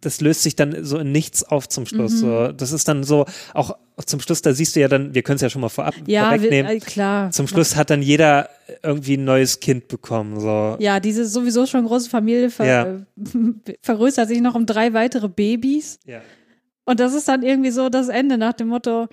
[0.00, 2.12] das löst sich dann so in nichts auf zum Schluss.
[2.12, 2.18] Mhm.
[2.18, 2.52] So.
[2.52, 5.42] Das ist dann so, auch zum Schluss, da siehst du ja dann, wir können es
[5.42, 6.70] ja schon mal vorab Ja, vorwegnehmen.
[6.72, 7.30] äh, klar.
[7.32, 8.48] Zum Schluss hat dann jeder
[8.82, 10.40] irgendwie ein neues Kind bekommen.
[10.40, 10.76] So.
[10.80, 12.84] Ja, diese sowieso schon große Familie ver Ja.
[12.86, 13.04] äh,
[13.82, 15.98] vergrößert sich noch um drei weitere Babys.
[16.06, 16.20] Ja.
[16.86, 19.08] Und das ist dann irgendwie so das Ende nach dem Motto,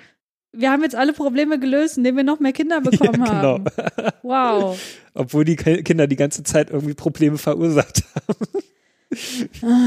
[0.58, 3.60] wir haben jetzt alle Probleme gelöst, indem wir noch mehr Kinder bekommen Ja, genau.
[3.60, 4.12] haben.
[4.24, 4.80] Wow.
[5.14, 9.78] Obwohl die Ki- Kinder die ganze Zeit irgendwie Probleme verursacht haben.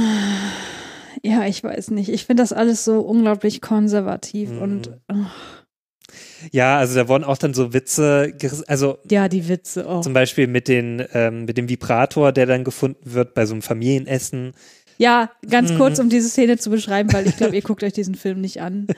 [1.22, 2.08] Ja, ich weiß nicht.
[2.08, 4.62] Ich finde das alles so unglaublich konservativ Mhm.
[4.62, 5.14] und oh,
[6.52, 8.64] Ja, also da wurden auch dann so Witze gerissen.
[8.66, 9.84] Also ja, die Witze.
[9.86, 10.00] Oh.
[10.00, 13.62] zum Beispiel mit, den, ähm, mit dem Vibrator, der dann gefunden wird bei so einem
[13.62, 14.52] Familienessen.
[14.98, 15.78] Ja, ganz Mhm.
[15.78, 18.60] kurz, um diese Szene zu beschreiben, weil ich glaube, ihr guckt euch diesen Film nicht
[18.60, 18.86] an.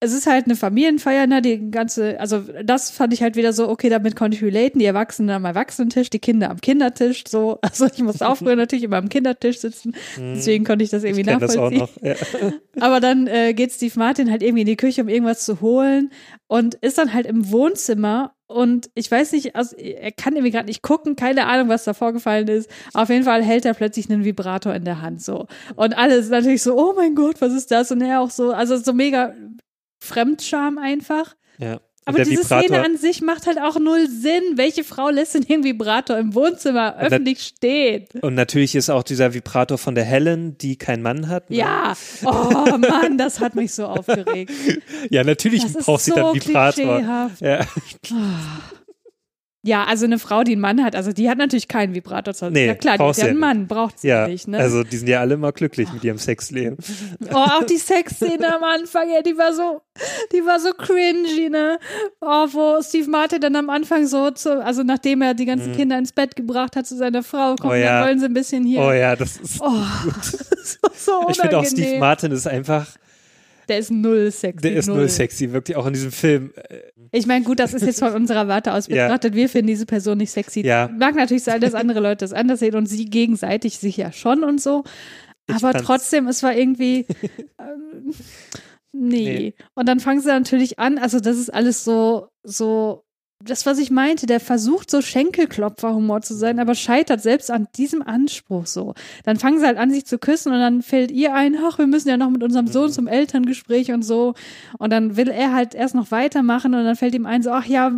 [0.00, 3.68] Es ist halt eine Familienfeier, ne, die ganze, also das fand ich halt wieder so,
[3.68, 7.86] okay, damit konnte ich relaten, die Erwachsenen am Erwachsenentisch, die Kinder am Kindertisch, so, also
[7.86, 11.26] ich muss auch früher natürlich immer am Kindertisch sitzen, deswegen konnte ich das irgendwie Ich
[11.26, 11.78] kenn das auch nachvollziehen.
[11.78, 12.42] noch.
[12.42, 12.52] Ja.
[12.80, 16.10] Aber dann äh, geht Steve Martin halt irgendwie in die Küche, um irgendwas zu holen
[16.46, 20.66] und ist dann halt im Wohnzimmer und ich weiß nicht, also er kann irgendwie gerade
[20.66, 22.68] nicht gucken, keine Ahnung, was da vorgefallen ist.
[22.94, 26.32] Auf jeden Fall hält er plötzlich einen Vibrator in der Hand so und alle sind
[26.32, 27.92] natürlich so, oh mein Gott, was ist das?
[27.92, 29.34] Und er auch so, also so mega
[30.00, 31.36] Fremdscham einfach.
[31.58, 31.80] ja.
[32.06, 34.42] Aber diese Vibrator, Szene an sich macht halt auch null Sinn.
[34.56, 38.06] Welche Frau lässt denn den Vibrator im Wohnzimmer Und öffentlich stehen?
[38.22, 41.50] Und natürlich ist auch dieser Vibrator von der Helen, die keinen Mann hat.
[41.50, 41.58] ne?
[41.58, 41.92] Ja,
[42.24, 44.50] oh Mann, das hat mich so aufgeregt.
[45.10, 47.00] Ja, natürlich Das braucht sie so dann Vibrator.
[47.40, 47.60] Ja.
[49.62, 52.46] Ja, also eine Frau, die einen Mann hat, also die hat natürlich keinen Vibrator zu
[52.46, 52.54] Hause.
[52.54, 54.58] Nee, ja klar, die hat ja einen Mann, braucht sie ja, nicht, ne?
[54.58, 56.78] also die sind ja alle immer glücklich mit ihrem Sexleben.
[57.30, 59.82] oh, auch die Sexszene am Anfang, ja, die war so,
[60.32, 61.78] die war so cringy, ne?
[62.22, 65.98] Oh, wo Steve Martin dann am Anfang so, zu, also nachdem er die ganzen Kinder
[65.98, 67.70] ins Bett gebracht hat zu seiner Frau, kommt, Mhm.
[67.70, 67.98] Oh ja.
[67.98, 68.80] dann wollen sie ein bisschen hier.
[68.80, 69.60] Oh ja, das ist.
[69.60, 71.30] Oh, war so unangenehm.
[71.30, 72.86] ich finde auch Steve Martin ist einfach,
[73.70, 74.60] Der ist null sexy.
[74.62, 76.52] der ist null sexy, wirklich auch in diesem Film.
[76.56, 76.80] Äh,
[77.12, 79.04] Ich meine, gut, das ist jetzt von unserer Warte aus Ja.
[79.06, 79.34] betrachtet.
[79.34, 80.60] Wir finden diese Person nicht sexy.
[80.66, 80.88] Ja.
[80.98, 84.44] Mag natürlich sein, dass andere Leute das anders sehen und sie gegenseitig sich ja schon
[84.44, 84.84] und so.
[85.50, 87.06] Aber trotzdem, es war irgendwie.
[87.58, 88.12] ähm,
[88.92, 89.24] nee.
[89.38, 89.54] Nee.
[89.74, 93.04] Und dann fangen sie natürlich an, also das ist alles so, so.
[93.42, 98.02] Das, was ich meinte, der versucht so Schenkelklopfer-Humor zu sein, aber scheitert selbst an diesem
[98.02, 98.94] Anspruch so.
[99.24, 101.86] Dann fangen sie halt an, sich zu küssen und dann fällt ihr ein, ach, wir
[101.86, 102.72] müssen ja noch mit unserem Mhm.
[102.72, 104.34] Sohn zum Elterngespräch und so.
[104.78, 107.64] Und dann will er halt erst noch weitermachen und dann fällt ihm ein, so, ach
[107.64, 107.88] ja,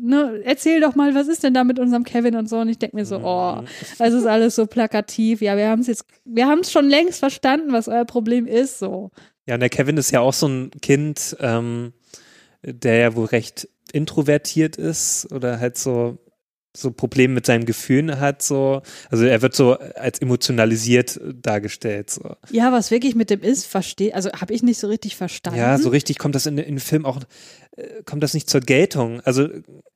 [0.00, 2.58] ne, erzähl doch mal, was ist denn da mit unserem Kevin und so.
[2.58, 3.24] Und ich denke mir so, Mhm.
[3.24, 3.62] oh,
[4.00, 5.40] es ist alles so plakativ.
[5.40, 8.80] Ja, wir haben es jetzt, wir haben es schon längst verstanden, was euer Problem ist,
[8.80, 9.12] so.
[9.46, 11.92] Ja, und der Kevin ist ja auch so ein Kind, ähm,
[12.62, 16.18] der ja wohl recht introvertiert ist oder halt so
[16.76, 18.80] so Probleme mit seinen Gefühlen hat, so.
[19.10, 22.36] Also er wird so als emotionalisiert dargestellt, so.
[22.52, 25.58] Ja, was wirklich mit dem ist, verstehe, also habe ich nicht so richtig verstanden.
[25.58, 27.18] Ja, so richtig kommt das in, in dem Film auch,
[27.76, 29.20] äh, kommt das nicht zur Geltung.
[29.22, 29.48] Also,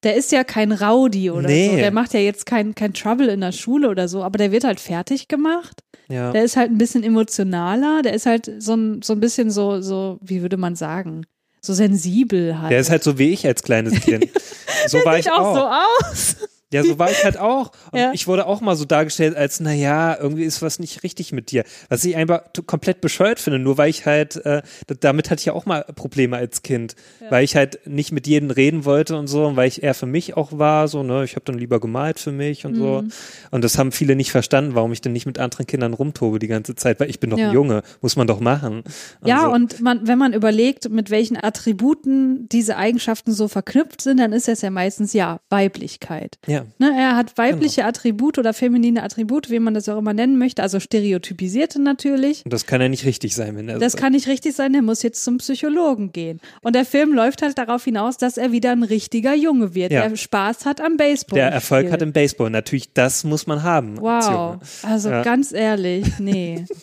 [0.02, 1.70] Der ist ja kein Rowdy oder Nee.
[1.70, 1.76] so.
[1.76, 4.64] Der macht ja jetzt kein, kein Trouble in der Schule oder so, aber der wird
[4.64, 5.80] halt fertig gemacht.
[6.08, 6.32] ja.
[6.32, 9.80] Der ist halt ein bisschen emotionaler, der ist halt so ein, so ein bisschen so,
[9.80, 11.24] so, wie würde man sagen,
[11.66, 12.70] so sensibel halt.
[12.70, 14.28] Der ist halt so wie ich als kleines Kind.
[14.86, 15.56] So war ich Sieht auch auch.
[15.56, 16.36] so aus.
[16.74, 17.70] Ja, so war ich halt auch.
[17.92, 18.10] Und Ja.
[18.12, 21.64] ich wurde auch mal so dargestellt als, naja, irgendwie ist was nicht richtig mit dir.
[21.88, 24.62] Was ich einfach komplett bescheuert finde, nur weil ich halt, äh,
[25.00, 26.94] damit hatte ich ja auch mal Probleme als Kind,
[27.30, 30.06] weil ich halt nicht mit jedem reden wollte und so und weil ich eher für
[30.06, 33.02] mich auch war, so, ne, ich habe dann lieber gemalt für mich und so.
[33.02, 33.12] Mhm.
[33.50, 36.48] Und das haben viele nicht verstanden, warum ich denn nicht mit anderen Kindern rumtobe die
[36.48, 37.48] ganze Zeit, weil ich bin doch Ja.
[37.48, 38.82] ein Junge, muss man doch machen.
[39.24, 39.52] Ja, so.
[39.52, 44.48] und man, wenn man überlegt, mit welchen Attributen diese Eigenschaften so verknüpft sind, dann ist
[44.48, 46.38] das ja meistens ja Weiblichkeit.
[46.46, 46.63] ja.
[46.78, 47.88] Ne, er hat weibliche Genau.
[47.88, 52.44] Attribute oder feminine Attribute, wie man das auch immer nennen möchte, also stereotypisierte natürlich.
[52.44, 54.82] Und das kann ja nicht richtig sein, wenn er Das kann nicht richtig sein, der
[54.82, 56.40] muss jetzt zum Psychologen gehen.
[56.62, 60.08] Und der Film läuft halt darauf hinaus, dass er wieder ein richtiger Junge wird, Ja.
[60.08, 61.38] der Spaß hat am Baseball.
[61.38, 62.50] der Erfolg hat im Baseball.
[62.50, 64.00] Natürlich, das muss man haben.
[64.00, 64.58] Wow.
[64.82, 65.22] Also Ja.
[65.22, 66.64] ganz ehrlich, nee.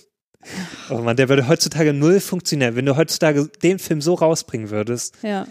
[0.90, 2.76] Oh Mann, der würde heutzutage null funktionieren.
[2.76, 5.46] Wenn du heutzutage den Film so rausbringen würdest, ja.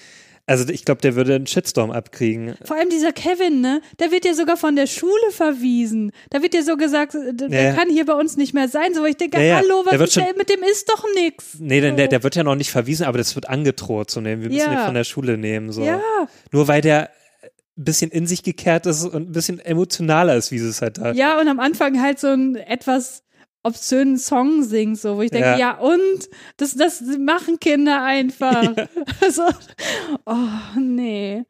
[0.51, 2.55] Also ich glaube, der würde einen Shitstorm abkriegen.
[2.65, 3.81] Vor allem dieser Kevin, ne?
[4.01, 6.11] Der wird ja sogar von der Schule verwiesen.
[6.31, 8.93] Da wird ja so gesagt, äh, der Ja, kann hier bei uns nicht mehr sein.
[8.95, 11.57] So, ich denke, Ja, hallo, was ist schon- mit dem ist doch nix.
[11.61, 11.97] Nee, denn So.
[11.99, 14.11] der, der wird ja noch nicht verwiesen, aber das wird angedroht.
[14.11, 14.81] So, nee, wir müssen Ja.
[14.81, 15.71] ihn von der Schule nehmen.
[15.73, 15.83] So.
[15.85, 16.01] Ja.
[16.51, 17.11] Nur weil der
[17.79, 20.99] ein bisschen in sich gekehrt ist und ein bisschen emotionaler ist, wie sie es halt
[20.99, 21.13] da.
[21.13, 23.23] Ja, und am Anfang halt so einen etwas
[23.62, 25.59] obszönen Song singt, so, wo ich denke, Ja.
[25.59, 26.29] ja, und?
[26.57, 28.75] Das, das machen Kinder einfach.
[29.31, 29.42] so,
[30.27, 31.42] oh, nee.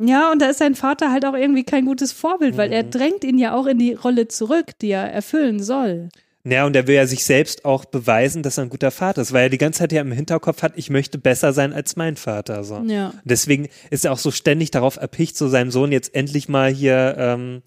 [0.00, 2.74] Ja, und da ist sein Vater halt auch irgendwie kein gutes Vorbild, weil Mhm.
[2.74, 6.08] er drängt ihn ja auch in die Rolle zurück, die er erfüllen soll.
[6.44, 9.32] Ja, und er will ja sich selbst auch beweisen, dass er ein guter Vater ist,
[9.32, 12.16] weil er die ganze Zeit ja im Hinterkopf hat, ich möchte besser sein als mein
[12.16, 12.64] Vater.
[12.64, 12.78] So.
[12.86, 13.12] Ja.
[13.24, 17.16] Deswegen ist er auch so ständig darauf erpicht, so seinem Sohn jetzt endlich mal hier
[17.18, 17.62] ähm,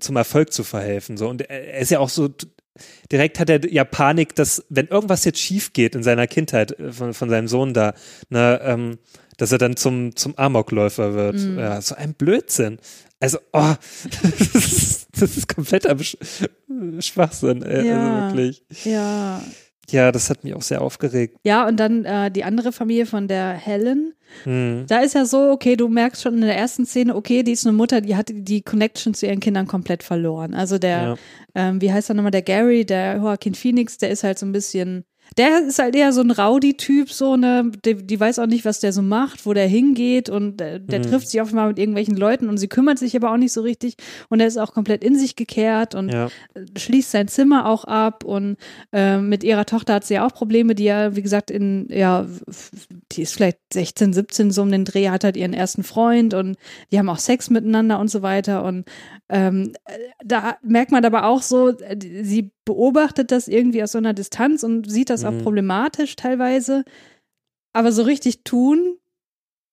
[0.00, 1.16] zum Erfolg zu verhelfen.
[1.16, 1.28] So.
[1.28, 2.28] Und er ist ja auch so,
[3.12, 6.92] direkt hat er ja Panik, dass wenn irgendwas jetzt schief geht in seiner Kindheit äh,
[6.92, 7.94] von, von seinem Sohn da,
[8.30, 8.98] ne, ähm,
[9.36, 11.36] dass er dann zum, zum Amokläufer wird.
[11.36, 11.58] Mhm.
[11.58, 12.78] Ja, so ein Blödsinn.
[13.20, 13.74] Also, oh,
[14.22, 16.16] das ist, das ist kompletter Sch
[17.00, 18.26] Schwachsinn, äh, Ja.
[18.26, 18.62] also wirklich.
[18.84, 19.42] Ja.
[19.90, 21.36] Ja, das hat mich auch sehr aufgeregt.
[21.44, 24.12] Ja, und dann äh, die andere Familie von der Helen.
[24.44, 24.84] Hm.
[24.88, 27.66] Da ist ja so, okay, du merkst schon in der ersten Szene, okay, die ist
[27.66, 30.52] eine Mutter, die hat die Connection zu ihren Kindern komplett verloren.
[30.54, 31.16] Also der, Ja.
[31.54, 34.52] ähm, wie heißt er nochmal, der Gary, der Joaquin Phoenix, der ist halt so ein
[34.52, 35.04] bisschen,
[35.38, 38.80] der ist halt eher so ein Rowdy-Typ, so, ne, die, die weiß auch nicht, was
[38.80, 41.02] der so macht, wo der hingeht und äh, der Mhm.
[41.04, 43.62] trifft sich auch mal mit irgendwelchen Leuten und sie kümmert sich aber auch nicht so
[43.62, 43.94] richtig
[44.28, 46.28] und er ist auch komplett in sich gekehrt und Ja.
[46.76, 48.56] schließt sein Zimmer auch ab und
[48.92, 52.26] äh, mit ihrer Tochter hat sie ja auch Probleme, die ja, wie gesagt, in, ja,
[53.12, 56.56] die ist vielleicht 16, 17 so um den Dreh, hat halt ihren ersten Freund und
[56.90, 58.84] die haben auch Sex miteinander und so weiter und
[59.28, 63.98] ähm, äh, da merkt man aber auch so, äh, sie beobachtet das irgendwie aus so
[63.98, 65.42] einer Distanz und sieht das auch Mhm.
[65.42, 66.84] problematisch teilweise,
[67.72, 68.98] aber so richtig tun,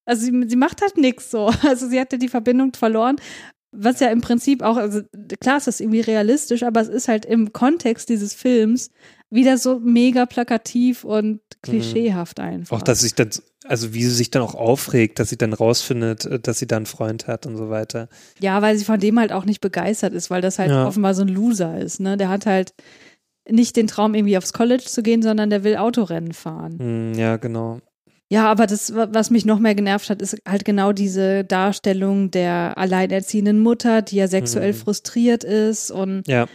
[0.06, 3.16] also sie, sie macht halt nichts so, also sie hatte die Verbindung verloren
[3.78, 5.02] was ja im Prinzip auch, also
[5.38, 8.90] klar ist das irgendwie realistisch, aber es ist halt im Kontext dieses Films
[9.30, 12.76] wieder so mega plakativ und klischeehaft einfach.
[12.78, 13.30] Auch, dass sich dann,
[13.64, 16.78] also wie sie sich dann auch aufregt, dass sie dann rausfindet, äh, dass sie dann
[16.78, 18.08] einen Freund hat und so weiter.
[18.40, 20.86] Ja, weil sie von dem halt auch nicht begeistert ist, weil das halt Ja.
[20.86, 22.16] offenbar so ein Loser ist, ne?
[22.16, 22.72] Der hat halt
[23.48, 26.78] nicht den Traum, irgendwie aufs College zu gehen, sondern der will Autorennen fahren.
[26.78, 27.80] Hm, ja, genau.
[28.28, 32.32] Ja, aber das, wa- was mich noch mehr genervt hat, ist halt genau diese Darstellung
[32.32, 34.76] der alleinerziehenden Mutter, die ja sexuell Mhm.
[34.76, 36.46] frustriert ist und Ja.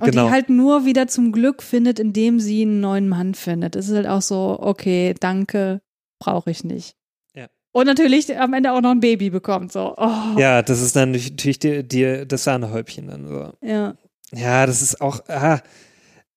[0.00, 0.26] Und Genau.
[0.26, 3.76] die halt nur wieder zum Glück findet, indem sie einen neuen Mann findet.
[3.76, 5.80] Es ist halt auch so, okay, danke,
[6.20, 6.94] brauche ich nicht.
[7.34, 7.46] Ja.
[7.72, 9.94] Und natürlich am Ende auch noch ein Baby bekommt, so.
[9.96, 13.52] Oh, Ja, das ist dann natürlich die, die, das Sahnehäubchen dann so.
[13.62, 13.94] ja.
[14.34, 15.62] Ja, das ist auch, ah,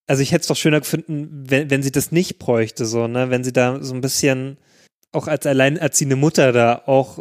[0.08, 3.30] also ich hätte es doch schöner gefunden, wenn, wenn sie das nicht bräuchte, so, ne,
[3.30, 4.56] wenn sie da so ein bisschen
[5.12, 7.20] auch als alleinerziehende Mutter da auch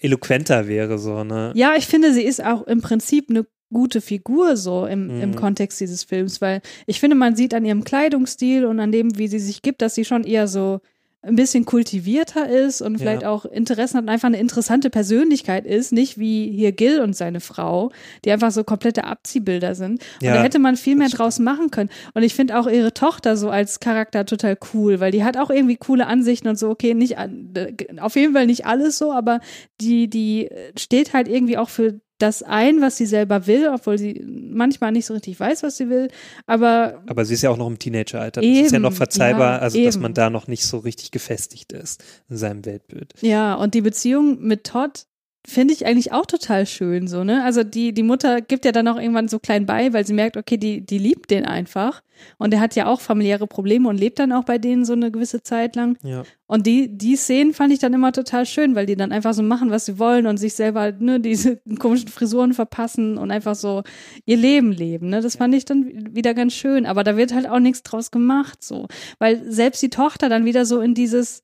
[0.00, 1.52] eloquenter wäre, so, ne.
[1.56, 3.44] Ja, ich finde, sie ist auch im Prinzip eine
[3.74, 5.34] gute Figur so im, im Mhm.
[5.34, 9.28] Kontext dieses Films, weil ich finde, man sieht an ihrem Kleidungsstil und an dem, wie
[9.28, 10.80] sie sich gibt, dass sie schon eher so
[11.26, 13.30] ein bisschen kultivierter ist und vielleicht Ja.
[13.30, 17.40] auch Interessen hat und einfach eine interessante Persönlichkeit ist, nicht wie hier Gil und seine
[17.40, 17.90] Frau,
[18.26, 20.02] die einfach so komplette Abziehbilder sind.
[20.20, 21.88] Und Ja, da hätte man viel mehr draus machen können.
[22.12, 25.48] Und ich finde auch ihre Tochter so als Charakter total cool, weil die hat auch
[25.48, 29.40] irgendwie coole Ansichten und so, okay, nicht äh, auf jeden Fall nicht alles so, aber
[29.80, 34.24] die, die steht halt irgendwie auch für das ein, was sie selber will, obwohl sie
[34.26, 36.08] manchmal nicht so richtig weiß, was sie will.
[36.46, 38.40] Aber Aber sie ist ja auch noch im Teenageralter.
[38.40, 40.02] Das ist ja Eben, noch verzeihbar, ja, also dass eben.
[40.02, 43.14] man da noch nicht so richtig gefestigt ist in seinem Weltbild.
[43.20, 45.06] Ja, und die Beziehung mit Todd
[45.46, 47.44] finde ich eigentlich auch total schön, so, ne?
[47.44, 50.38] Also die, die Mutter gibt ja dann auch irgendwann so klein bei, weil sie merkt,
[50.38, 52.02] okay, die, die liebt den einfach.
[52.38, 55.10] Und der hat ja auch familiäre Probleme und lebt dann auch bei denen so eine
[55.10, 55.98] gewisse Zeit lang.
[56.02, 56.22] Ja.
[56.46, 59.42] Und die, die Szenen fand ich dann immer total schön, weil die dann einfach so
[59.42, 63.82] machen, was sie wollen und sich selber ne, diese komischen Frisuren verpassen und einfach so
[64.24, 65.20] ihr Leben leben, ne?
[65.20, 66.86] Das fand ich dann wieder ganz schön.
[66.86, 68.86] Aber da wird halt auch nichts draus gemacht, so.
[69.18, 71.42] Weil selbst die Tochter dann wieder so in dieses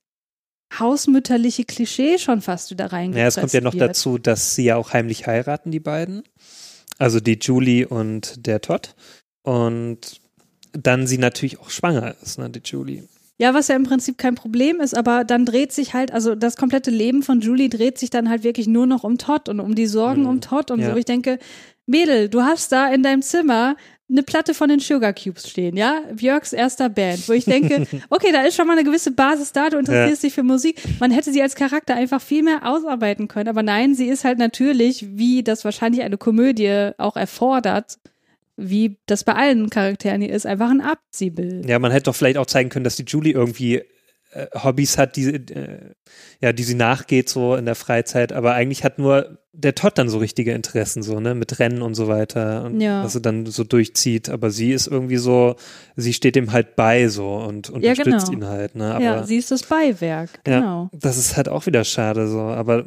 [0.79, 3.89] hausmütterliche Klischee schon fast wieder Ja, reingepresst es kommt ja noch wird.
[3.89, 6.23] dazu, dass sie ja auch heimlich heiraten, die beiden.
[6.97, 8.95] Also die Julie und der Todd.
[9.43, 10.21] Und
[10.73, 13.03] dann sie natürlich auch schwanger ist, ne, die Julie.
[13.37, 16.55] Ja, was ja im Prinzip kein Problem ist, aber dann dreht sich halt, also das
[16.57, 19.73] komplette Leben von Julie dreht sich dann halt wirklich nur noch um Todd und um
[19.73, 20.27] die Sorgen Mhm.
[20.29, 20.91] um Todd und Ja.
[20.91, 20.95] so.
[20.95, 21.39] Ich denke,
[21.87, 23.75] Mädel, du hast da in deinem Zimmer
[24.11, 26.01] eine Platte von den Sugar Cubes stehen, ja?
[26.13, 29.69] Björks erster Band, wo ich denke, okay, da ist schon mal eine gewisse Basis da,
[29.69, 30.81] du interessierst dich für Musik.
[30.99, 34.37] Man hätte sie als Charakter einfach viel mehr ausarbeiten können, aber nein, sie ist halt
[34.37, 37.97] natürlich, wie das wahrscheinlich eine Komödie auch erfordert,
[38.57, 41.67] wie das bei allen Charakteren hier ist, einfach ein Abziehbild.
[41.67, 43.81] Ja, man hätte doch vielleicht auch zeigen können, dass die Julie irgendwie
[44.31, 45.91] äh, Hobbys hat, die, äh,
[46.39, 50.07] ja, die sie nachgeht so in der Freizeit, aber eigentlich hat nur der Todd dann
[50.07, 53.03] so richtige Interessen, so, ne, mit Rennen und so weiter und Ja.
[53.03, 55.55] was er dann so durchzieht, aber sie ist irgendwie so,
[55.97, 58.31] sie steht ihm halt bei so und Ja, unterstützt genau.
[58.31, 60.89] ihn halt, ne, aber ja, sie ist das Beiwerk, genau.
[60.93, 62.85] ja, das ist halt auch wieder schade so, aber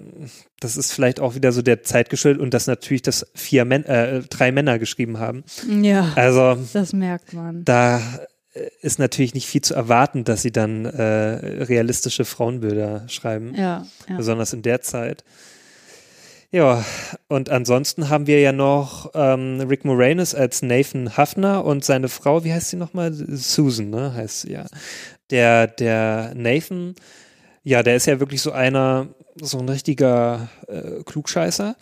[0.60, 3.84] das ist vielleicht auch wieder so der Zeit geschuldet und dass natürlich das vier Män
[3.84, 5.44] äh, drei Männer geschrieben haben.
[5.82, 7.62] Ja, Also das merkt man.
[7.66, 8.00] da
[8.80, 11.02] ist natürlich nicht viel zu erwarten, dass sie dann äh,
[11.64, 14.16] realistische Frauenbilder schreiben, Ja, ja.
[14.16, 15.24] besonders in der Zeit.
[16.52, 16.84] Ja,
[17.26, 22.44] und ansonsten haben wir ja noch ähm, Rick Moranis als Nathan Hafner und seine Frau,
[22.44, 23.12] wie heißt sie nochmal?
[23.12, 24.14] Susan, ne?
[24.14, 24.66] Heißt sie ja.
[25.30, 26.94] Der, der Nathan,
[27.64, 29.08] ja, der ist ja wirklich so einer,
[29.40, 31.74] so ein richtiger äh, Klugscheißer.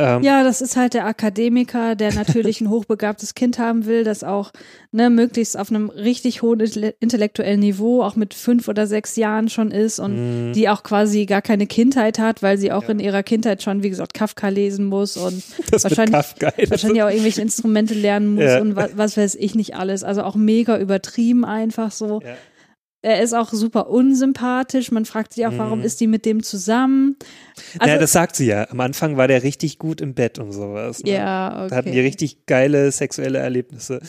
[0.00, 4.24] Ähm, Ja, das ist halt der Akademiker, der natürlich ein hochbegabtes Kind haben will, das
[4.24, 4.50] auch
[4.92, 9.48] ne, möglichst auf einem richtig hohen intelle- intellektuellen Niveau, auch mit fünf oder sechs Jahren
[9.48, 13.22] schon ist und die auch quasi gar keine Kindheit hat, weil sie auch in ihrer
[13.22, 16.52] Kindheit schon, wie gesagt, Kafka lesen muss und das wahrscheinlich, Kafka.
[16.68, 18.60] wahrscheinlich auch irgendwelche Instrumente lernen muss Ja.
[18.60, 20.02] und was, was weiß ich nicht alles.
[20.04, 22.20] Also auch mega übertrieben einfach so.
[22.24, 22.34] Ja.
[23.02, 24.90] Er ist auch super unsympathisch.
[24.90, 25.84] Man fragt sich auch, warum Mhm.
[25.86, 27.16] ist die mit dem zusammen?
[27.78, 28.68] Also, ja, das sagt sie ja.
[28.70, 31.02] Am Anfang war der richtig gut im Bett und sowas.
[31.02, 31.12] Ne?
[31.12, 31.68] ja, okay.
[31.70, 34.00] Da hatten die richtig geile sexuelle Erlebnisse.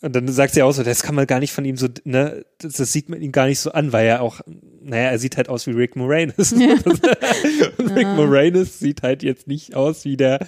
[0.00, 2.44] Und dann sagt sie auch so, das kann man gar nicht von ihm so, ne,
[2.58, 4.40] das, das sieht man ihm gar nicht so an, weil er auch,
[4.80, 6.52] naja, er sieht halt aus wie Rick Moranis.
[6.52, 6.60] Und
[7.96, 10.38] Rick Moranis sieht halt jetzt nicht aus wie der,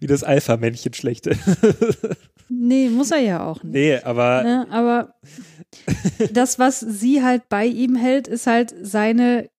[0.00, 1.36] wie das Alpha-Männchen schlechte.
[2.50, 3.72] Nee, muss er ja auch nicht.
[3.74, 4.66] nee, aber Ne?
[4.70, 5.14] Aber
[6.32, 9.50] das, was sie halt bei ihm hält, ist halt seine,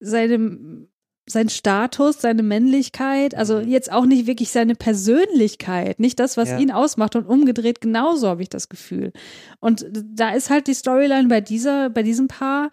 [0.00, 0.86] seine,
[1.28, 6.58] sein Status, seine Männlichkeit, also jetzt auch nicht wirklich seine Persönlichkeit, nicht das, was Ja.
[6.58, 9.12] ihn ausmacht und umgedreht genauso habe ich das Gefühl.
[9.60, 12.70] Und da ist halt die Storyline bei dieser, bei diesem Paar,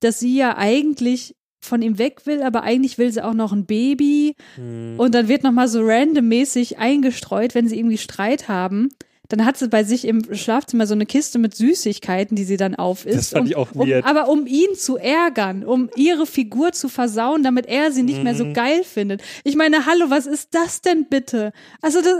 [0.00, 1.34] dass sie ja eigentlich
[1.66, 5.28] von ihm weg will, aber eigentlich will sie auch noch ein Baby hm, und dann
[5.28, 8.88] wird nochmal so randommäßig eingestreut, wenn sie irgendwie Streit haben.
[9.28, 12.76] Dann hat sie bei sich im Schlafzimmer so eine Kiste mit Süßigkeiten, die sie dann
[12.76, 13.18] aufisst.
[13.18, 14.04] Das fand um, ich auch um, weird.
[14.04, 18.34] Aber um ihn zu ärgern, um ihre Figur zu versauen, damit er sie nicht mehr
[18.34, 18.38] Mhm.
[18.38, 19.22] so geil findet.
[19.42, 21.52] Ich meine, hallo, was ist das denn bitte?
[21.82, 22.14] Also das,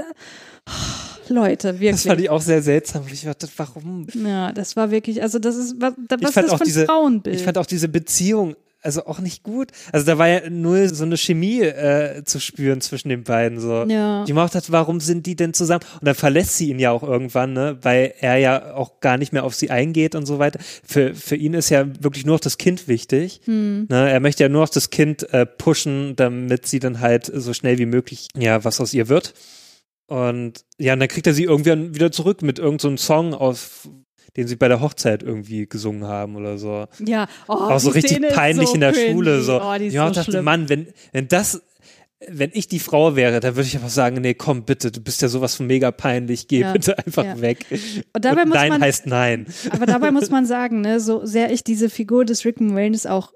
[1.28, 2.02] Leute, das wirklich.
[2.02, 3.04] fand ich auch sehr seltsam.
[3.12, 4.06] Ich dachte, warum?
[4.12, 6.84] ja, das war wirklich, also das ist, was, was ist das auch für ein diese,
[6.86, 7.36] Frauenbild?
[7.36, 9.72] ich fand auch diese Beziehung also auch nicht gut.
[9.92, 13.58] Also da war ja null so eine Chemie äh, zu spüren zwischen den beiden.
[13.58, 13.84] So.
[13.84, 14.24] Ja.
[14.24, 15.84] Die macht hat, warum sind die denn zusammen?
[16.00, 19.32] Und dann verlässt sie ihn ja auch irgendwann, ne, weil er ja auch gar nicht
[19.32, 20.60] mehr auf sie eingeht und so weiter.
[20.84, 23.40] Für, für ihn ist ja wirklich nur noch das Kind wichtig.
[23.44, 23.86] Hm.
[23.88, 27.52] Ne, er möchte ja nur noch das Kind äh, pushen, damit sie dann halt so
[27.54, 29.34] schnell wie möglich ja was aus ihr wird.
[30.06, 33.88] Und ja, und dann kriegt er sie irgendwie wieder zurück mit irgendeinem so Song auf
[34.36, 36.86] den sie bei der Hochzeit irgendwie gesungen haben oder so.
[37.04, 39.12] ja, oh, auch so richtig Szene peinlich so in der cringy.
[39.12, 39.42] Schule.
[39.42, 39.60] So.
[39.62, 40.44] Oh, die ist ja, so ich dachte, schlimm.
[40.44, 41.62] Mann, wenn, wenn das,
[42.28, 45.20] wenn ich die Frau wäre, dann würde ich einfach sagen, nee, komm bitte, du bist
[45.22, 47.40] ja sowas von mega peinlich, geh Ja, bitte einfach ja.
[47.40, 47.66] weg.
[48.14, 49.46] Und dabei muss nein man- heißt nein.
[49.70, 53.32] Aber dabei muss man sagen, ne, so sehr ich diese Figur des Rick Moranis auch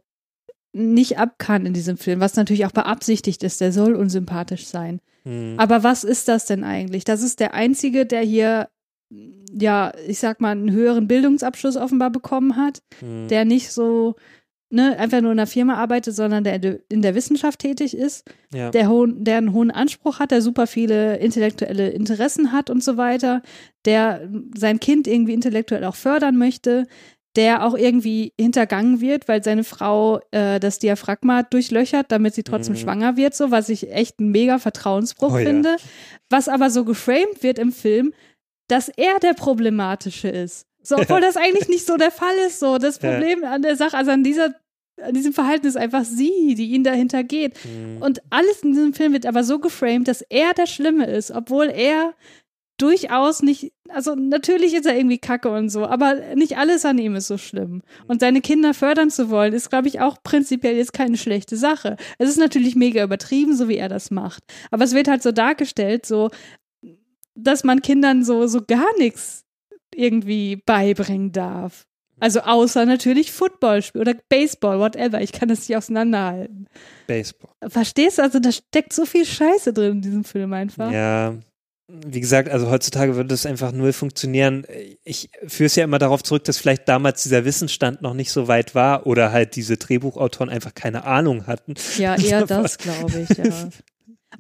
[0.73, 5.01] nicht abkann in diesem Film, was natürlich auch beabsichtigt ist, der soll unsympathisch sein.
[5.25, 5.55] Hm.
[5.59, 7.05] Aber was ist das denn eigentlich?
[7.05, 8.69] Das ist der Einzige, der hier,
[9.53, 13.29] ja, ich sag mal, einen höheren Bildungsabschluss offenbar bekommen hat, Hm.
[13.29, 14.15] der nicht so,
[14.71, 18.71] ne, einfach nur in einer Firma arbeitet, sondern der in der Wissenschaft tätig ist, Ja.
[18.71, 22.97] der, hohen, der einen hohen Anspruch hat, der super viele intellektuelle Interessen hat und so
[22.97, 23.43] weiter,
[23.85, 26.87] der sein Kind irgendwie intellektuell auch fördern möchte,
[27.37, 32.75] der auch irgendwie hintergangen wird, weil seine Frau äh, das Diaphragma durchlöchert, damit sie trotzdem
[32.75, 32.79] Mhm.
[32.79, 35.45] schwanger wird, so was ich echt einen mega Vertrauensbruch Oh ja.
[35.47, 35.77] finde.
[36.29, 38.13] Was aber so geframed wird im Film,
[38.71, 40.67] dass er der Problematische ist.
[40.83, 42.61] So, obwohl das eigentlich nicht so der Fall ist.
[42.61, 42.99] So, das.
[42.99, 44.55] Problem an der Sache, also an dieser,
[45.01, 47.59] an diesem Verhalten ist einfach sie, die ihn dahinter geht.
[47.59, 47.99] Hm.
[48.01, 51.67] Und alles in diesem Film wird aber so geframed, dass er der Schlimme ist, obwohl
[51.67, 52.15] er
[52.81, 57.15] durchaus nicht, also natürlich ist er irgendwie kacke und so, aber nicht alles an ihm
[57.15, 57.83] ist so schlimm.
[58.07, 61.97] Und seine Kinder fördern zu wollen, ist, glaube ich, auch prinzipiell jetzt keine schlechte Sache.
[62.19, 64.43] Es ist natürlich mega übertrieben, so wie er das macht.
[64.71, 66.31] Aber es wird halt so dargestellt, so,
[67.43, 69.45] dass man Kindern so, so gar nichts
[69.95, 71.87] irgendwie beibringen darf.
[72.21, 75.21] Also außer natürlich Football oder Baseball, whatever.
[75.23, 76.67] Ich kann das nicht auseinanderhalten.
[77.07, 77.51] Baseball.
[77.67, 78.23] Verstehst du?
[78.23, 80.93] Also da steckt so viel Scheiße drin in diesem Film einfach.
[80.93, 81.35] Ja.
[81.89, 84.65] Wie gesagt, also heutzutage würde es einfach null funktionieren.
[85.03, 88.47] Ich führe es ja immer darauf zurück, dass vielleicht damals dieser Wissensstand noch nicht so
[88.47, 91.75] weit war oder halt diese Drehbuchautoren einfach keine Ahnung hatten.
[91.99, 93.71] Ja, eher das, glaube ich, ja.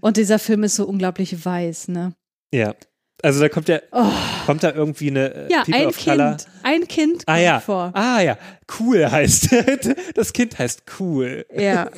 [0.00, 2.14] Und dieser Film ist so unglaublich weiß, ne?
[2.52, 2.74] Ja.
[3.22, 4.06] Also da kommt ja, Oh.
[4.46, 6.30] kommt da irgendwie eine äh, Ja, People ein of Color.
[6.36, 6.46] Kind.
[6.62, 7.60] ein Kind Ah kommt ja.
[7.60, 7.90] vor.
[7.94, 8.38] Ah ja.
[8.78, 9.48] Cool heißt.
[10.14, 11.44] das Kind heißt cool.
[11.54, 11.90] Ja.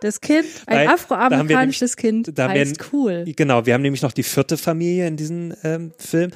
[0.00, 3.24] Das Kind, ein wir afroamerikanisches Kind, da heißt werden- cool.
[3.36, 6.30] Genau, wir haben nämlich noch die vierte Familie in diesem ähm, Film.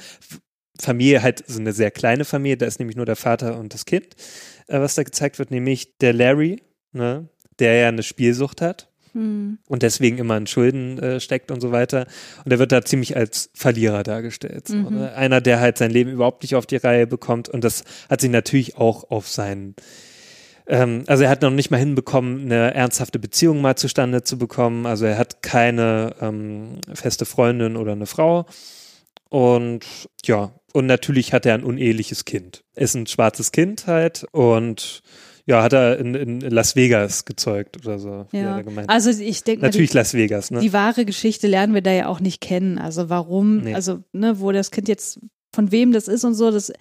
[0.79, 3.85] Familie halt so eine sehr kleine Familie, da ist nämlich nur der Vater und das
[3.85, 4.15] Kind,
[4.67, 6.61] äh, was da gezeigt wird, nämlich der Larry,
[6.91, 7.27] ne,
[7.59, 9.57] der ja eine Spielsucht hat Hm.
[9.67, 12.05] und deswegen immer in Schulden äh, steckt und so weiter.
[12.45, 14.67] Und er wird da ziemlich als Verlierer dargestellt.
[14.67, 14.95] So, Mhm.
[14.97, 15.13] ne?
[15.15, 17.49] Einer, der halt sein Leben überhaupt nicht auf die Reihe bekommt.
[17.49, 19.75] Und das hat sich natürlich auch auf seinen
[20.67, 24.85] ähm, also er hat noch nicht mal hinbekommen, eine ernsthafte Beziehung mal zustande zu bekommen.
[24.85, 28.45] Also er hat keine ähm, feste Freundin oder eine Frau.
[29.29, 29.85] Und
[30.25, 32.63] ja, und natürlich hat er ein uneheliches Kind.
[32.75, 35.01] Ist ein schwarzes Kind halt und
[35.51, 38.25] ja, hat er in, in Las Vegas gezeugt oder so.
[38.31, 38.61] Ja.
[38.87, 40.59] Also ich denke mal, die, Natürlich Las Vegas, ne?
[40.61, 42.77] die wahre Geschichte lernen wir da ja auch nicht kennen.
[42.77, 43.75] Also warum, Nee.
[43.75, 45.19] also ne, wo das Kind jetzt
[45.53, 46.71] von wem das ist und so, das,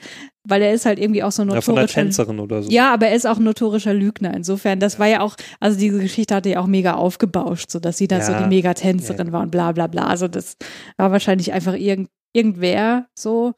[0.45, 2.03] weil er ist halt irgendwie auch so ja, von notorischer.
[2.03, 2.71] Tänzerin oder so.
[2.71, 4.33] Ja, aber er ist auch ein notorischer Lügner.
[4.33, 7.99] Insofern, das war ja auch, also diese Geschichte hatte ja auch mega aufgebauscht, so dass
[7.99, 8.43] sie da so Ja.
[8.45, 10.07] die Megatänzerin war und bla bla bla.
[10.07, 10.57] Also das
[10.97, 13.55] war wahrscheinlich einfach irgend, irgendwer so.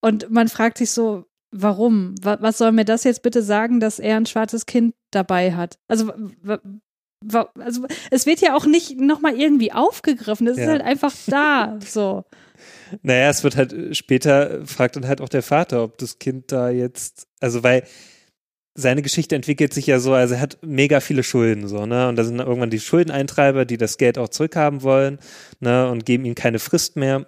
[0.00, 2.14] Und man fragt sich so, warum?
[2.22, 5.78] Wa- Was soll mir das jetzt bitte sagen, dass er ein schwarzes Kind dabei hat?
[5.88, 6.12] Also,
[7.58, 10.46] also es wird ja auch nicht nochmal irgendwie aufgegriffen.
[10.46, 10.70] Es ist Ja.
[10.70, 11.78] halt einfach da.
[11.86, 12.24] So.
[13.02, 16.52] Naja, es wird halt äh, später, fragt dann halt auch der Vater, ob das Kind
[16.52, 17.84] da jetzt, also weil
[18.78, 22.08] seine Geschichte entwickelt sich ja so, also er hat mega viele Schulden, so, ne?
[22.08, 25.18] Und da sind dann irgendwann die Schuldeneintreiber, die das Geld auch zurückhaben wollen,
[25.58, 25.90] ne?
[25.90, 27.26] Und geben ihm keine Frist mehr.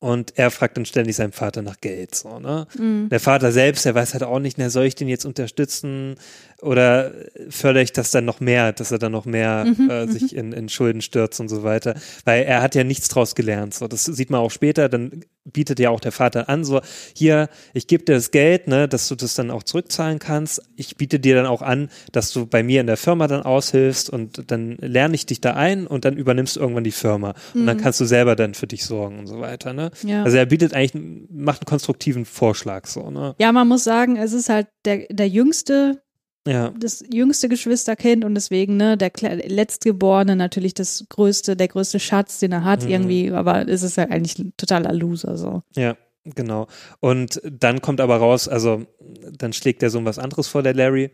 [0.00, 2.66] Und er fragt dann ständig seinen Vater nach Geld, so, ne?
[2.78, 3.08] Mhm.
[3.08, 6.16] Der Vater selbst, der weiß halt auch nicht, na, soll ich den jetzt unterstützen
[6.60, 7.12] oder
[7.48, 10.52] fördere ich das dann noch mehr, dass er dann noch mehr Mhm, äh, sich in,
[10.52, 11.94] in Schulden stürzt und so weiter.
[12.24, 13.74] Weil er hat ja nichts draus gelernt.
[13.74, 16.80] So, das sieht man auch später, dann bietet ja auch der Vater an, so,
[17.14, 20.62] hier, ich gebe dir das Geld, ne, dass du das dann auch zurückzahlen kannst.
[20.76, 24.08] Ich biete dir dann auch an, dass du bei mir in der Firma dann aushilfst
[24.08, 27.34] und dann lerne ich dich da ein und dann übernimmst du irgendwann die Firma.
[27.54, 29.83] Und dann kannst du selber dann für dich sorgen und so weiter, ne?
[30.02, 30.08] Mhm.
[30.08, 30.22] Ja.
[30.24, 30.94] Also er bietet eigentlich,
[31.30, 33.34] macht einen konstruktiven Vorschlag, so, ne?
[33.38, 36.02] Ja, man muss sagen, es ist halt der, der jüngste
[36.46, 36.72] Ja.
[36.78, 39.10] das jüngste Geschwisterkind und deswegen, ne, der
[39.48, 42.90] letztgeborene natürlich das größte, der größte Schatz, den er hat, Mhm.
[42.90, 45.62] irgendwie, aber es ist ja eigentlich ein totaler Loser, so.
[45.74, 46.66] Ja, genau.
[47.00, 48.84] Und dann kommt aber raus, also
[49.32, 51.10] dann schlägt der Sohn was anderes vor, der Larry.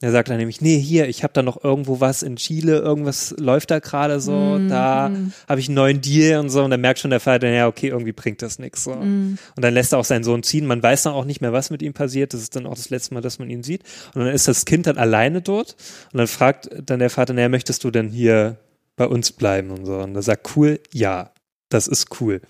[0.00, 3.34] Er sagt dann nämlich, nee, hier, ich habe da noch irgendwo was in Chile, irgendwas
[3.36, 4.68] läuft da gerade so, Mhm.
[4.68, 5.10] da
[5.48, 6.62] habe ich einen neuen Deal und so.
[6.62, 8.84] Und dann merkt schon der Vater, ja, okay, irgendwie bringt das nichts.
[8.84, 8.94] So.
[8.94, 9.38] Mhm.
[9.56, 10.66] Und dann lässt er auch seinen Sohn ziehen.
[10.66, 12.32] Man weiß dann auch nicht mehr, was mit ihm passiert.
[12.32, 13.82] Das ist dann auch das letzte Mal, dass man ihn sieht.
[14.14, 15.74] Und dann ist das Kind dann alleine dort.
[16.12, 18.56] Und dann fragt dann der Vater, naja, möchtest du denn hier
[18.94, 19.96] bei uns bleiben und so?
[19.98, 21.32] Und er sagt, cool, ja,
[21.68, 22.40] das ist cool.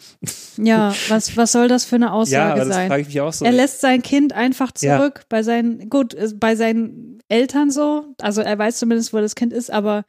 [0.56, 2.88] Ja, was, was soll das für eine ja, Aussage aber das sein?
[2.88, 3.44] frage ich mich auch so.
[3.44, 4.98] Er lässt sein Kind einfach Ja.
[4.98, 9.34] zurück bei seinen, gut, äh, bei seinen Eltern so, also er weiß zumindest, wo das
[9.34, 10.04] Kind ist, aber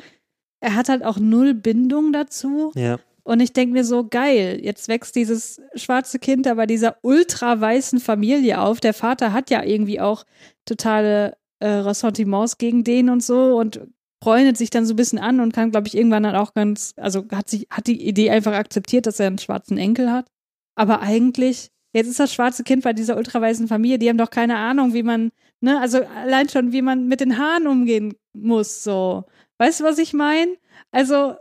[0.61, 2.71] er hat halt auch null Bindung dazu.
[2.75, 2.97] ja.
[3.23, 7.61] Und ich denke mir so, geil, jetzt wächst dieses schwarze Kind da bei dieser ultra
[7.61, 8.79] weißen Familie auf.
[8.79, 10.23] Der Vater hat ja irgendwie auch
[10.65, 13.81] totale äh, Ressentiments gegen den und so und
[14.21, 16.93] freundet sich dann so ein bisschen an und kann, glaube ich, irgendwann dann auch ganz,
[16.97, 20.27] also hat sich, hat die Idee einfach akzeptiert, dass er einen schwarzen Enkel hat.
[20.75, 24.57] Aber eigentlich, jetzt ist das schwarze Kind bei dieser ultraweißen Familie, die haben doch keine
[24.57, 29.23] Ahnung, wie man, ne, also allein schon, wie man mit den Haaren umgehen muss, so.
[29.57, 30.55] Weißt du, was ich meine?
[30.91, 31.35] Also,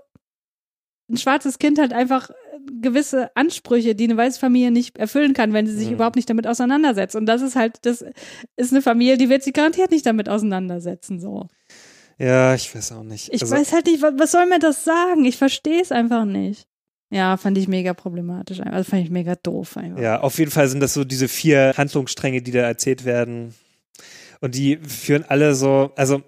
[1.10, 2.30] ein schwarzes Kind hat einfach
[2.80, 5.94] gewisse Ansprüche, die eine weiße Familie nicht erfüllen kann, wenn sie sich Mhm.
[5.94, 7.16] überhaupt nicht damit auseinandersetzt.
[7.16, 8.04] Und das ist halt, das
[8.56, 11.48] ist eine Familie, die wird sich garantiert nicht damit auseinandersetzen, so.
[12.18, 13.32] Ja, ich weiß auch nicht.
[13.32, 15.24] Ich Also, weiß halt nicht, was, soll mir das sagen?
[15.24, 16.66] Ich verstehe es einfach nicht.
[17.10, 18.60] Ja, fand ich mega problematisch.
[18.60, 20.02] Also fand ich mega doof einfach.
[20.02, 23.54] Ja, auf jeden Fall sind das so diese vier Handlungsstränge, die da erzählt werden.
[24.40, 26.22] Und die führen alle so, also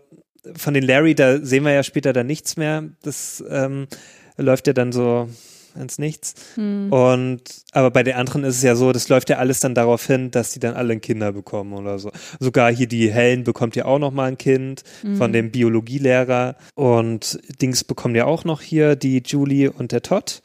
[0.57, 2.85] von den Larry, da sehen wir ja später dann nichts mehr.
[3.03, 3.89] Das ähm,
[4.37, 5.29] läuft ja dann so
[5.75, 6.35] ins Nichts.
[6.55, 6.93] Hm.
[6.93, 7.43] Und
[7.73, 10.31] aber bei den anderen ist es ja so, das läuft ja alles dann darauf hin,
[10.31, 12.11] dass die dann alle ein Kinder bekommen oder so.
[12.39, 14.83] Sogar hier die Helen bekommt ja auch noch mal ein Kind
[15.17, 20.43] von dem Biologielehrer und Dings bekommen ja auch noch hier die Julie und der Todd.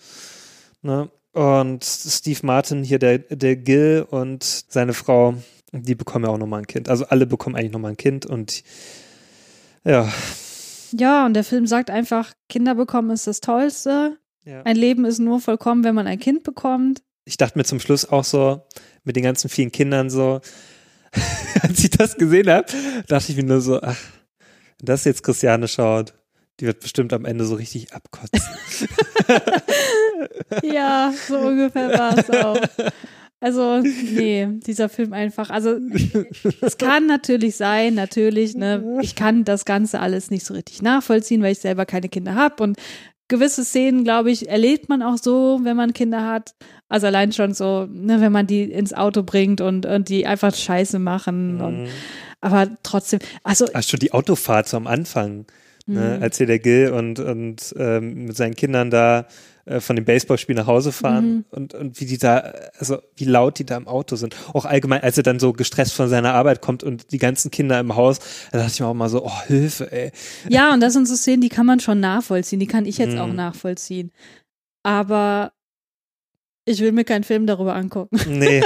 [0.81, 1.09] Ne?
[1.33, 5.35] Und Steve Martin hier der der Gil und seine Frau,
[5.71, 6.89] die bekommen ja auch noch mal ein Kind.
[6.89, 8.63] Also alle bekommen eigentlich noch mal ein Kind und
[9.83, 10.11] ja,
[10.91, 14.17] Ja, und der Film sagt einfach, Kinder bekommen ist das Tollste.
[14.45, 14.61] Ja.
[14.63, 17.01] Ein Leben ist nur vollkommen, wenn man ein Kind bekommt.
[17.25, 18.61] ich dachte mir zum Schluss auch so,
[19.03, 20.41] mit den ganzen vielen Kindern so,
[21.61, 22.67] als ich das gesehen habe,
[23.07, 23.97] dachte ich mir nur so, ach,
[24.79, 26.13] wenn das jetzt Christiane schaut,
[26.59, 28.41] die wird bestimmt am Ende so richtig abkotzen.
[30.63, 32.57] Ja, so ungefähr war es auch.
[33.41, 35.49] Also, nee, dieser Film einfach.
[35.49, 35.77] Also,
[36.61, 41.41] es kann natürlich sein, natürlich, ne, ich kann das Ganze alles nicht so richtig nachvollziehen,
[41.41, 42.77] weil ich selber keine Kinder habe und
[43.27, 46.53] gewisse Szenen, glaube ich, erlebt man auch so, wenn man Kinder hat.
[46.89, 50.53] Also allein schon so, ne, wenn man die ins Auto bringt und, und die einfach
[50.53, 51.59] Scheiße machen.
[51.61, 51.87] Und, Mhm.
[52.41, 55.45] aber trotzdem, also Ach, schon die Autofahrt so am Anfang,
[55.87, 56.23] ne, Mhm.
[56.23, 59.25] als hier der Gil und, und ähm, mit seinen Kindern da
[59.65, 61.45] äh, von dem Baseballspiel nach Hause fahren Mhm.
[61.51, 62.37] und, und wie die da,
[62.77, 64.35] also wie laut die da im Auto sind.
[64.53, 67.79] Auch allgemein, als er dann so gestresst von seiner Arbeit kommt und die ganzen Kinder
[67.79, 68.19] im Haus,
[68.51, 70.11] da dachte ich mir auch mal so, oh, Hilfe, ey.
[70.49, 73.13] Ja, und das sind so Szenen, die kann man schon nachvollziehen, die kann ich jetzt
[73.15, 73.19] Mhm.
[73.19, 74.11] auch nachvollziehen.
[74.83, 75.51] Aber
[76.65, 78.19] ich will mir keinen Film darüber angucken.
[78.27, 78.61] Nee,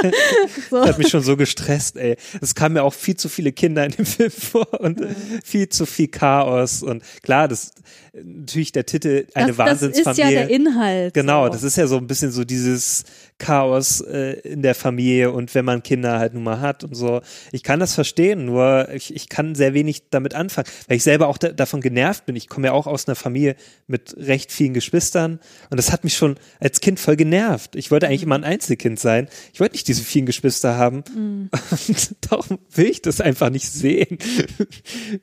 [0.70, 0.78] So.
[0.78, 2.16] das hat mich schon so gestresst, ey.
[2.42, 5.02] Es kamen mir auch viel zu viele Kinder in dem Film vor und
[5.44, 7.72] viel zu viel Chaos und klar, das
[8.14, 10.32] natürlich der Titel eine das, das ist Wahnsinnsfamilie.
[10.42, 11.14] ja der Inhalt.
[11.14, 11.54] Genau, so.
[11.54, 13.04] das ist ja so ein bisschen so dieses
[13.38, 17.22] Chaos äh, in der Familie und wenn man Kinder halt nun mal hat und so.
[17.52, 21.28] Ich kann das verstehen, nur ich, ich kann sehr wenig damit anfangen, weil ich selber
[21.28, 22.36] auch da, davon genervt bin.
[22.36, 23.56] Ich komme ja auch aus einer Familie
[23.88, 25.40] mit recht vielen Geschwistern
[25.70, 27.76] und das hat mich schon als Kind voll genervt.
[27.76, 29.28] Ich wollte eigentlich immer ein Einzelkind sein.
[29.54, 31.50] Ich wollte nicht diese vielen Geschwister haben Mhm.
[31.88, 34.18] und darum will ich das einfach nicht sehen.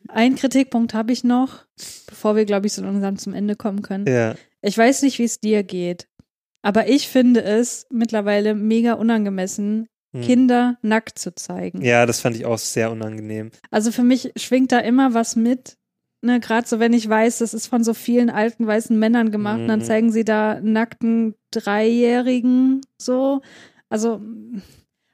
[0.08, 1.64] Ein Kritikpunkt habe ich noch,
[2.06, 4.06] bevor wir, glaube ich, so langsam zum Ende kommen können.
[4.06, 4.34] Ja.
[4.62, 6.08] Ich weiß nicht, wie es dir geht,
[6.62, 10.22] aber ich finde es mittlerweile mega unangemessen, Hm.
[10.22, 11.82] Kinder nackt zu zeigen.
[11.82, 13.50] Ja, das fand ich auch sehr unangenehm.
[13.72, 15.76] Also für mich schwingt da immer was mit.
[16.26, 19.60] Ne, gerade so, wenn ich weiß, das ist von so vielen alten weißen Männern gemacht,
[19.60, 19.84] und dann Mhm.
[19.84, 23.40] zeigen sie da nackten Dreijährigen so.
[23.88, 24.20] Also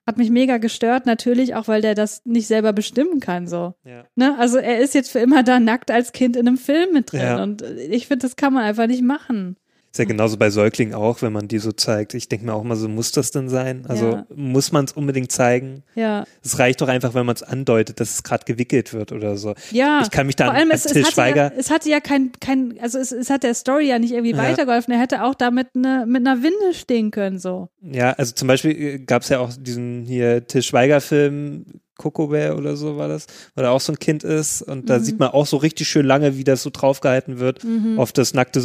[0.06, 3.74] hat mich mega gestört, natürlich auch, weil der das nicht selber bestimmen kann, so.
[3.84, 4.04] Ja.
[4.16, 4.36] Ne?
[4.38, 7.20] Also er ist jetzt für immer da nackt als Kind in einem Film mit drin.
[7.20, 7.42] Ja.
[7.42, 9.56] Und ich finde, das kann man einfach nicht machen.
[9.92, 12.14] Ist ja genauso bei Säuglingen auch, wenn man die so zeigt.
[12.14, 13.84] Ich denke mir auch mal so, muss das denn sein?
[13.86, 14.26] Also Ja.
[14.34, 15.82] muss man es unbedingt zeigen?
[15.94, 16.24] Ja.
[16.42, 19.52] Es reicht doch einfach, wenn man es andeutet, dass es gerade gewickelt wird oder so.
[19.70, 21.58] Ja, Ich kann mich da vor an- allem an es, es, Till hatte Schweiger- ja,
[21.58, 24.38] es hatte ja kein, kein also es, es hat der Story ja nicht irgendwie Ja.
[24.38, 24.94] weitergeholfen.
[24.94, 27.68] Er hätte auch damit ne, mit einer Winde stehen können, so.
[27.82, 31.66] Ja, also zum Beispiel gab es ja auch diesen hier Till Schweiger-Film,
[32.02, 34.98] Coco Bear oder so war das, wo da auch so ein Kind ist und da
[34.98, 35.04] Mhm.
[35.04, 37.98] sieht man auch so richtig schön lange, wie das so draufgehalten wird Mhm.
[37.98, 38.58] auf das nackte,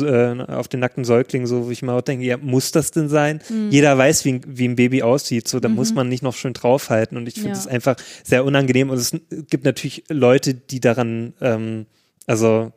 [0.49, 3.09] äh, auf den nackten Säugling, so wo ich mir auch denke, ja, muss das denn
[3.09, 3.41] sein?
[3.49, 3.69] Mhm.
[3.69, 5.95] Jeder weiß, wie, ein- wie ein Baby aussieht, so da muss Mhm.
[5.95, 7.57] man nicht noch schön draufhalten und ich finde Ja.
[7.57, 9.11] es einfach sehr unangenehm und es
[9.49, 11.85] gibt natürlich Leute, die daran, ähm,
[12.25, 12.71] also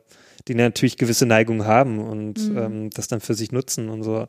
[0.47, 2.57] die natürlich gewisse Neigungen haben und Mhm.
[2.57, 4.27] ähm, das dann für sich nutzen und so.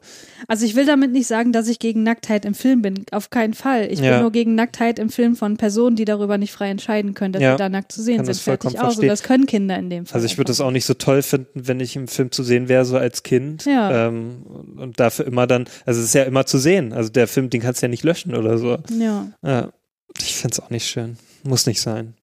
[0.48, 3.04] Also ich will damit nicht sagen, dass ich gegen Nacktheit im Film bin.
[3.12, 3.88] Auf keinen Fall.
[3.90, 4.12] Ich Ja.
[4.12, 7.42] bin nur gegen Nacktheit im Film von Personen, die darüber nicht frei entscheiden können, dass
[7.42, 7.52] Ja.
[7.52, 8.36] sie da nackt zu sehen Kann sind.
[8.36, 8.98] das Fertig aus.
[8.98, 10.14] Und das können Kinder in dem Fall.
[10.16, 12.68] Also ich würde das auch nicht so toll finden, wenn ich im Film zu sehen
[12.68, 13.64] wäre, so als Kind.
[13.64, 14.08] Ja.
[14.08, 16.92] Ähm, und- und dafür immer dann, also es ist ja immer zu sehen.
[16.92, 18.78] Also der Film, den kannst du ja nicht löschen oder so.
[18.98, 19.28] Ja.
[19.42, 19.72] Ja.
[20.18, 21.16] Ich finde es auch nicht schön.
[21.44, 22.14] Muss nicht sein.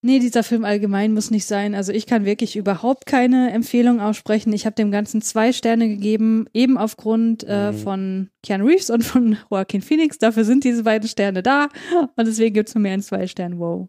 [0.00, 1.74] Nee, dieser Film allgemein muss nicht sein.
[1.74, 4.52] Also ich kann wirklich überhaupt keine Empfehlung aussprechen.
[4.52, 7.78] Ich habe dem Ganzen zwei Sterne gegeben, eben aufgrund äh, Mhm.
[7.78, 10.18] von Keanu Reeves und von Joaquin Phoenix.
[10.18, 11.68] Dafür sind diese beiden Sterne da.
[12.14, 13.58] Und deswegen gibt es von mir einen zwei Stern.
[13.58, 13.88] Wow.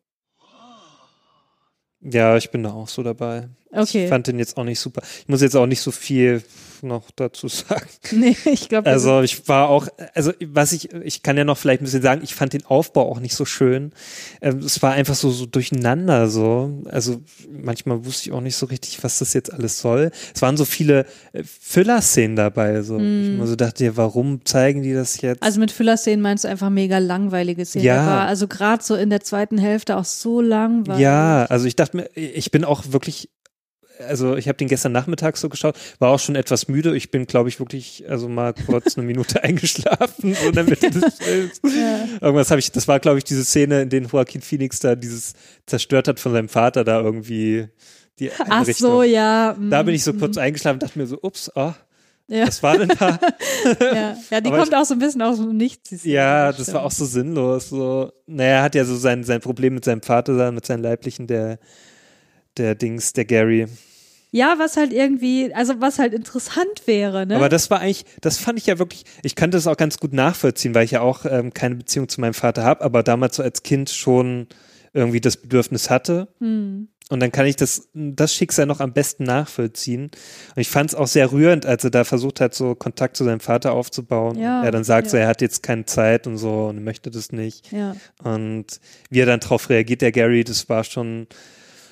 [2.02, 3.50] Ja, ich bin da auch so dabei.
[3.72, 4.06] Okay.
[4.06, 5.02] Ich fand den jetzt auch nicht super.
[5.22, 6.42] Ich muss jetzt auch nicht so viel
[6.84, 7.88] noch dazu sagen.
[8.12, 11.82] Nee, ich glaube, Also ich war auch, also was ich, ich kann ja noch vielleicht
[11.82, 13.92] ein bisschen sagen, ich fand den Aufbau auch nicht so schön.
[14.42, 16.84] Ähm, es war einfach so, so durcheinander so.
[16.90, 20.12] Also manchmal wusste ich auch nicht so richtig, was das jetzt alles soll.
[20.34, 22.82] Es waren so viele äh, Filler-Szenen dabei.
[22.82, 22.98] So.
[22.98, 23.34] Mm.
[23.34, 25.44] Ich mir so dachte, ja, warum zeigen die das jetzt?
[25.44, 27.86] Also mit Füllerszenen meinst du einfach mega langweilige Szenen.
[27.86, 28.06] Ja.
[28.06, 31.02] War also gerade so in der zweiten Hälfte auch so langweilig.
[31.02, 33.30] ja, also ich dachte mir, ich bin auch wirklich
[34.08, 36.96] also ich habe den gestern Nachmittag so geschaut, war auch schon etwas müde.
[36.96, 40.90] Ich bin, glaube ich, wirklich also mal kurz eine Minute eingeschlafen so in der Mitte
[40.90, 41.62] des Films.
[41.64, 42.06] Ja.
[42.22, 45.34] Irgendwas habe ich, das war, glaube ich, diese Szene, in der Joaquin Phoenix da dieses
[45.66, 47.68] zerstört hat von seinem Vater da irgendwie
[48.20, 49.56] die Ach so, ja.
[49.58, 51.74] mm, Da bin ich so mm, kurz eingeschlafen und dachte mir so, ups, oh,
[52.28, 52.48] Ja.
[52.48, 53.20] was war denn da?
[53.82, 54.18] ja.
[54.30, 56.04] ja, die Aber kommt auch so ein bisschen aus dem Nichts.
[56.04, 56.76] ja, das stimmt.
[56.76, 57.70] war auch so sinnlos.
[57.70, 60.84] So, naja, er hat ja so sein, sein Problem mit seinem Vater da, mit seinem
[60.84, 61.60] Leiblichen, der,
[62.58, 63.68] der Dings, der Gary.
[64.32, 67.36] Ja, was halt irgendwie, also was halt interessant wäre, ne?
[67.36, 70.14] Aber das war eigentlich, das fand ich ja wirklich, ich kann das auch ganz gut
[70.14, 73.44] nachvollziehen, weil ich ja auch ähm, keine Beziehung zu meinem Vater habe, aber damals so
[73.44, 74.48] als Kind schon
[74.94, 76.28] irgendwie das Bedürfnis hatte.
[76.40, 76.90] hm.
[77.12, 80.12] Und dann kann ich das, das Schicksal noch am besten nachvollziehen.
[80.56, 83.24] Und ich fand es auch sehr rührend, als er da versucht hat, so Kontakt zu
[83.24, 84.38] seinem Vater aufzubauen.
[84.38, 85.12] Ja, er dann sagt ja.
[85.12, 87.72] so, er hat jetzt keine Zeit und so und möchte das nicht.
[87.72, 87.96] Ja.
[88.24, 91.26] Und wie er dann drauf reagiert, der Gary, das war schon,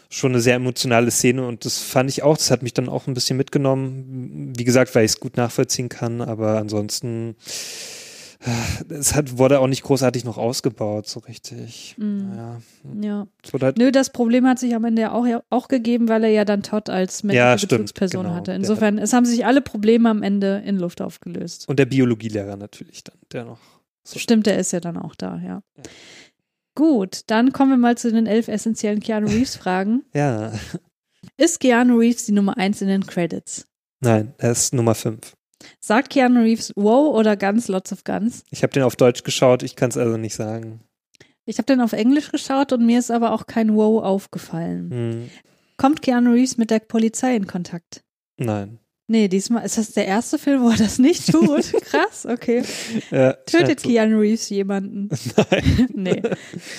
[0.10, 3.08] schon eine sehr emotionale Szene und das fand ich auch, das hat mich dann auch
[3.08, 4.54] ein bisschen mitgenommen.
[4.58, 7.36] Wie gesagt, weil ich es gut nachvollziehen kann, aber ansonsten
[8.90, 11.96] es hat, wurde auch nicht großartig noch ausgebaut, so richtig.
[11.98, 12.32] Mhm.
[12.36, 12.58] Ja.
[13.02, 13.28] Ja.
[13.62, 16.30] Halt, Nö, das Problem hat sich am Ende ja auch, ja auch gegeben, weil er
[16.30, 18.36] ja dann Todd als männliche Ja, Bezugsperson genau.
[18.36, 18.52] hatte.
[18.52, 21.68] Der Insofern, es haben sich alle Probleme am Ende in Luft aufgelöst.
[21.68, 23.60] und der Biologielehrer natürlich dann, der noch.
[24.04, 24.20] So.
[24.20, 25.62] Stimmt, der ist ja dann auch da, ja.
[25.76, 25.84] Ja.
[26.78, 30.04] Gut, dann kommen wir mal zu den elf essentiellen Keanu Reeves-Fragen.
[30.14, 30.54] Ja.
[31.36, 33.66] Ist Keanu Reeves die Nummer eins in den Credits?
[34.00, 35.36] Nein, er ist Nummer 5.
[35.80, 38.44] Sagt Keanu Reeves wow oder Guns, lots of Guns?
[38.52, 40.82] Ich habe den auf Deutsch geschaut, ich kann es also nicht sagen.
[41.46, 44.92] Ich habe den auf Englisch geschaut und mir ist aber auch kein wow aufgefallen.
[44.92, 45.30] Hm.
[45.78, 48.04] Kommt Keanu Reeves mit der Polizei in Kontakt?
[48.38, 48.78] Nein.
[49.10, 51.72] Nee, diesmal ist das der erste Film, wo er das nicht tut.
[51.86, 52.62] Krass, okay.
[53.10, 55.08] Äh, Tötet Keanu Reeves jemanden?
[55.50, 55.88] Nein.
[55.94, 56.22] Nee.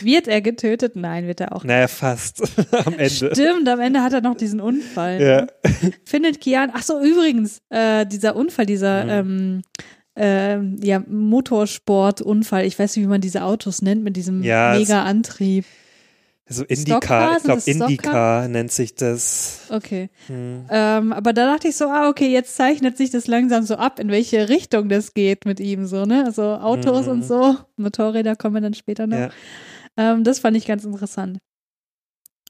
[0.02, 0.94] Wird er getötet?
[0.94, 1.68] Nein, wird er auch nicht.
[1.72, 2.42] Naja, fast.
[2.84, 3.08] Am Ende.
[3.10, 5.20] Stimmt, am Ende hat er noch diesen Unfall.
[5.20, 5.40] Ja.
[5.42, 5.92] ne?
[6.04, 9.10] Findet Keanu, ach so, übrigens, äh, dieser Unfall, dieser, Mhm.
[9.10, 9.62] ähm,
[10.16, 14.80] ähm, ja, Motorsportunfall, ich weiß nicht, wie man diese Autos nennt, mit diesem Ja, es-
[16.48, 16.76] mega Antrieb.
[16.76, 17.36] So Stockcar?
[17.36, 17.70] Indica, ich glaube?
[17.70, 19.66] Indica nennt sich das.
[19.70, 20.10] Okay.
[20.26, 20.64] Hm.
[20.70, 23.98] Ähm, aber da dachte ich so, ah, okay, jetzt zeichnet sich das langsam so ab,
[24.00, 26.24] in welche Richtung das geht mit ihm, so, ne?
[26.24, 27.12] Also Autos Mhm.
[27.12, 29.18] und so, Motorräder kommen dann später noch.
[29.18, 29.30] Ja.
[29.96, 31.38] Ähm, das fand ich ganz interessant.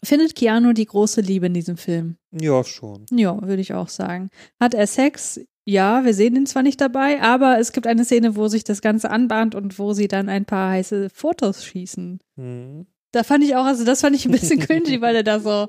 [0.05, 2.17] Findet Keanu die große Liebe in diesem Film?
[2.31, 3.07] ja, schon.
[3.11, 4.31] Ja, würde ich auch sagen.
[4.61, 5.41] Hat er Sex?
[5.65, 8.81] Ja, wir sehen ihn zwar nicht dabei, aber es gibt eine Szene, wo sich das
[8.81, 12.21] Ganze anbahnt und wo sie dann ein paar heiße Fotos schießen.
[12.37, 12.87] Hm.
[13.13, 15.69] Da fand ich auch, also das fand ich ein bisschen cringy, weil er da so,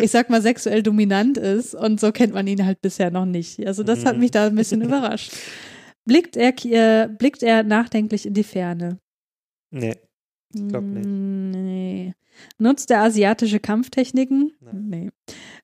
[0.00, 3.66] ich sag mal, sexuell dominant ist und so kennt man ihn halt bisher noch nicht.
[3.66, 4.20] Also das hat Mhm.
[4.20, 5.32] mich da ein bisschen überrascht.
[6.04, 8.98] Blickt er, äh, blickt er nachdenklich in die Ferne?
[9.70, 9.96] Nee.
[10.54, 11.04] glaub nicht.
[11.06, 12.14] Mm, Nee.
[12.58, 14.52] Nutzt er asiatische Kampftechniken?
[14.60, 14.86] Nein.
[14.88, 15.10] Nee.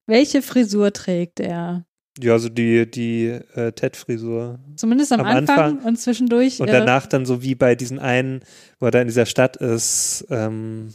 [0.07, 1.87] Welche Frisur trägt er?
[2.21, 4.59] Ja, also die, die äh, Ted-Frisur.
[4.77, 5.85] Zumindest am, Am Anfang, Anfang.
[5.87, 6.61] und zwischendurch.
[6.61, 8.41] Und äh, danach dann so wie bei diesen einen,
[8.81, 10.93] wo er da in dieser Stadt ist, ähm,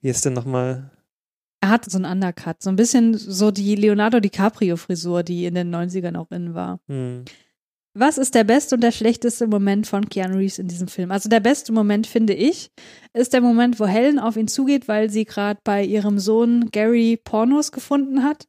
[0.00, 0.90] wie ist denn nochmal?
[1.66, 2.62] er hat so einen Undercut.
[2.62, 6.80] So ein bisschen so die Leonardo DiCaprio-Frisur, die in den 90ern auch in war.
[6.86, 7.24] Hm.
[7.98, 11.10] Was ist der beste und der schlechteste Moment von Keanu Reeves in diesem Film?
[11.10, 12.70] Also der beste Moment, finde ich,
[13.14, 17.18] ist der Moment, wo Helen auf ihn zugeht, weil sie gerade bei ihrem Sohn Gary
[17.22, 18.46] Pornos gefunden hat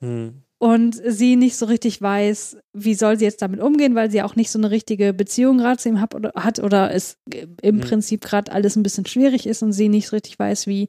[0.00, 0.42] Hm.
[0.58, 4.34] Und sie nicht so richtig weiß, wie soll sie jetzt damit umgehen, weil sie auch
[4.34, 7.16] nicht so eine richtige Beziehung gerade zu ihm hab oder, hat oder es
[7.62, 7.80] im Mhm.
[7.80, 10.88] Prinzip gerade alles ein bisschen schwierig ist und sie nicht so richtig weiß, wie,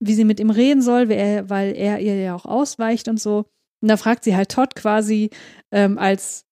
[0.00, 3.20] wie sie mit ihm reden soll, weil er, weil er ihr ja auch ausweicht und
[3.20, 3.46] so.
[3.82, 5.30] Und da fragt sie halt Todd quasi
[5.70, 6.46] ähm, als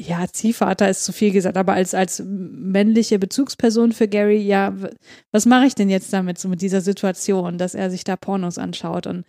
[0.00, 4.74] ja, Ziehvater ist zu viel gesagt, aber als, als männliche Bezugsperson für Gary, ja,
[5.30, 8.58] was mache ich denn jetzt damit, so mit dieser Situation, dass er sich da Pornos
[8.58, 9.24] anschaut und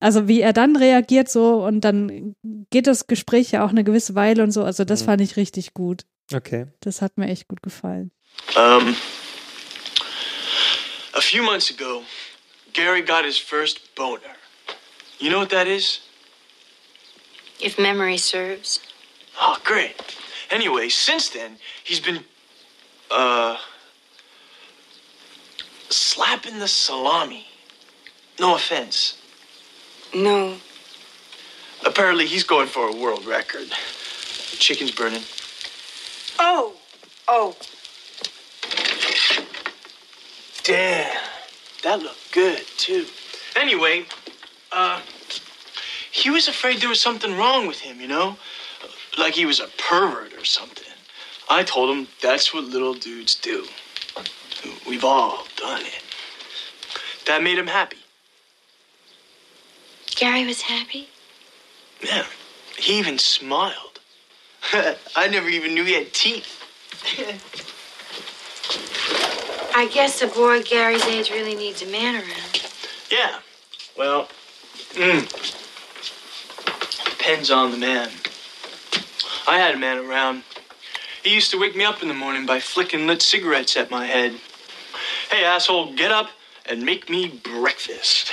[0.00, 2.34] also wie er dann reagiert so und dann
[2.70, 5.06] geht das Gespräch ja auch eine gewisse Weile und so, also das Mhm.
[5.06, 6.02] fand ich richtig gut.
[6.34, 6.66] Okay.
[6.80, 8.10] Das hat mir echt gut gefallen.
[8.56, 8.96] Um,
[11.14, 12.02] a few months ago,
[12.72, 14.20] Gary got his first boner.
[15.20, 16.00] You know what that is?
[17.64, 18.80] If memory serves.
[19.40, 19.94] Oh, great.
[20.50, 22.20] Anyway, since then, he's been,
[23.10, 23.56] uh,
[25.88, 27.46] slapping the salami.
[28.38, 29.18] No offense.
[30.14, 30.56] No.
[31.84, 33.68] Apparently, he's going for a world record.
[33.68, 35.22] The Chicken's burning.
[36.38, 36.74] Oh.
[37.28, 37.56] Oh.
[40.66, 41.16] Damn,
[41.84, 43.06] that looked good too.
[43.54, 44.04] Anyway,
[44.72, 45.00] uh,
[46.10, 48.36] he was afraid there was something wrong with him, you know?
[49.18, 50.84] Like he was a pervert or something.
[51.48, 53.66] I told him that's what little dudes do.
[54.86, 56.02] We've all done it.
[57.26, 57.98] That made him happy.
[60.14, 61.08] Gary was happy?
[62.02, 62.24] Yeah,
[62.78, 64.00] he even smiled.
[65.16, 66.62] I never even knew he had teeth.
[69.76, 72.62] I guess a boy Gary's age really needs a man around.
[73.10, 73.40] Yeah,
[73.96, 74.28] well,
[74.94, 75.20] mm,
[77.10, 78.08] depends on the man.
[79.46, 80.42] I had a man around.
[81.22, 84.06] He used to wake me up in the morning by flicking lit cigarettes at my
[84.06, 84.34] head.
[85.30, 86.30] Hey, asshole, get up
[86.66, 88.32] and make me breakfast.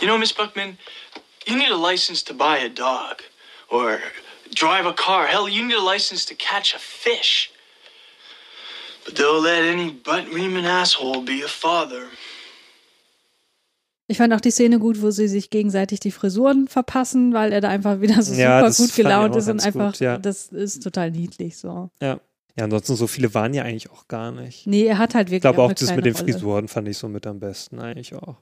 [0.00, 0.78] You know, Miss Buckman,
[1.46, 3.22] you need a license to buy a dog
[3.70, 4.00] or
[4.54, 5.26] drive a car.
[5.26, 7.50] Hell, you need a license to catch a fish.
[9.04, 12.08] But they'll let any butt-reaming asshole be a father.
[14.10, 17.60] Ich fand auch die Szene gut, wo sie sich gegenseitig die Frisuren verpassen, weil er
[17.60, 20.18] da einfach wieder so Ja, super gut gelaunt auch ist und einfach, gut, ja.
[20.18, 21.90] das ist total niedlich so.
[22.00, 22.18] Ja.
[22.56, 24.66] Ja, ansonsten so viele waren ja eigentlich auch gar nicht.
[24.66, 26.32] Nee, er hat halt wirklich Ich glaube auch, eine das mit den Rolle.
[26.32, 28.36] Frisuren fand ich so mit am besten eigentlich auch.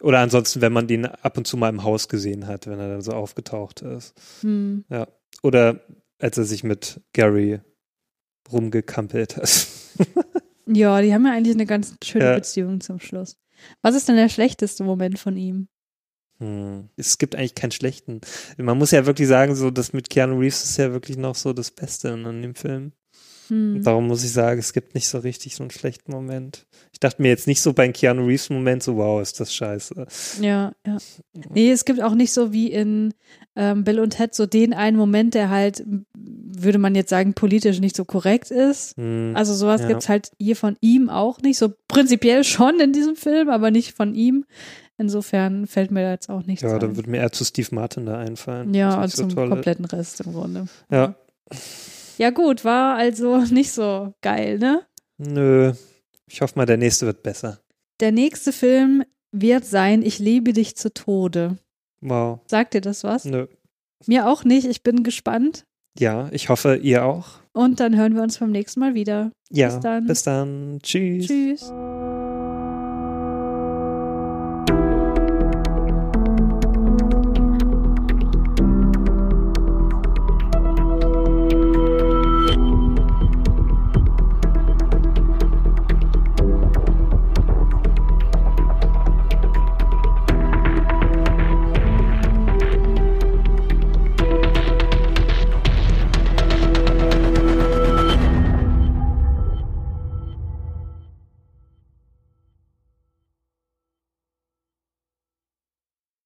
[0.00, 2.88] Oder ansonsten, wenn man den ab und zu mal im Haus gesehen hat, wenn er
[2.88, 4.14] dann so aufgetaucht ist.
[4.40, 4.84] Hm.
[4.88, 5.08] Ja.
[5.42, 5.80] Oder
[6.18, 7.60] als er sich mit Gary
[8.50, 9.66] rumgekampelt hat.
[10.66, 12.34] Ja, die haben ja eigentlich eine ganz schöne Ja.
[12.34, 13.36] Beziehung zum Schluss.
[13.82, 15.68] Was ist denn der schlechteste Moment von ihm?
[16.38, 16.88] Hm.
[16.96, 18.20] Es gibt eigentlich keinen schlechten.
[18.56, 21.52] Man muss ja wirklich sagen, so das mit Keanu Reeves ist ja wirklich noch so
[21.52, 22.92] das Beste an dem Film.
[23.48, 23.82] Hm.
[23.82, 26.66] Darum muss ich sagen, es gibt nicht so richtig so einen schlechten Moment.
[26.92, 30.06] Ich dachte mir jetzt nicht so beim Keanu Reeves Moment so, wow, ist das scheiße.
[30.40, 30.98] Ja, ja.
[31.52, 33.12] Nee, es gibt auch nicht so wie in
[33.56, 35.84] ähm, Bill und Ted so den einen Moment, der halt,
[36.14, 38.96] würde man jetzt sagen, politisch nicht so korrekt ist.
[38.96, 39.32] Hm.
[39.34, 39.88] Also sowas Ja.
[39.88, 41.58] gibt's halt hier von ihm auch nicht.
[41.58, 44.44] So prinzipiell schon in diesem Film, aber nicht von ihm.
[44.96, 46.96] Insofern fällt mir da jetzt auch nichts Ja, dann ein.
[46.96, 48.72] würde mir eher zu Steve Martin da einfallen.
[48.74, 50.66] Ja, und nicht so zum kompletten Rest im Grunde.
[50.90, 51.16] Ja.
[52.18, 54.82] Ja gut, war also nicht so geil, ne?
[55.18, 55.72] Nö.
[56.26, 57.60] Ich hoffe mal, der nächste wird besser.
[58.00, 61.58] Der nächste Film wird sein Ich liebe dich zu Tode.
[62.00, 62.40] Wow.
[62.46, 63.24] Sagt dir das was?
[63.24, 63.46] Nö.
[64.06, 64.66] Mir auch nicht.
[64.66, 65.64] Ich bin gespannt.
[65.98, 67.26] Ja, ich hoffe, ihr auch.
[67.52, 69.30] Und dann hören wir uns beim nächsten Mal wieder.
[69.50, 70.06] Ja, Bis dann.
[70.06, 70.78] Bis dann.
[70.82, 71.26] Tschüss.
[71.26, 71.72] Tschüss.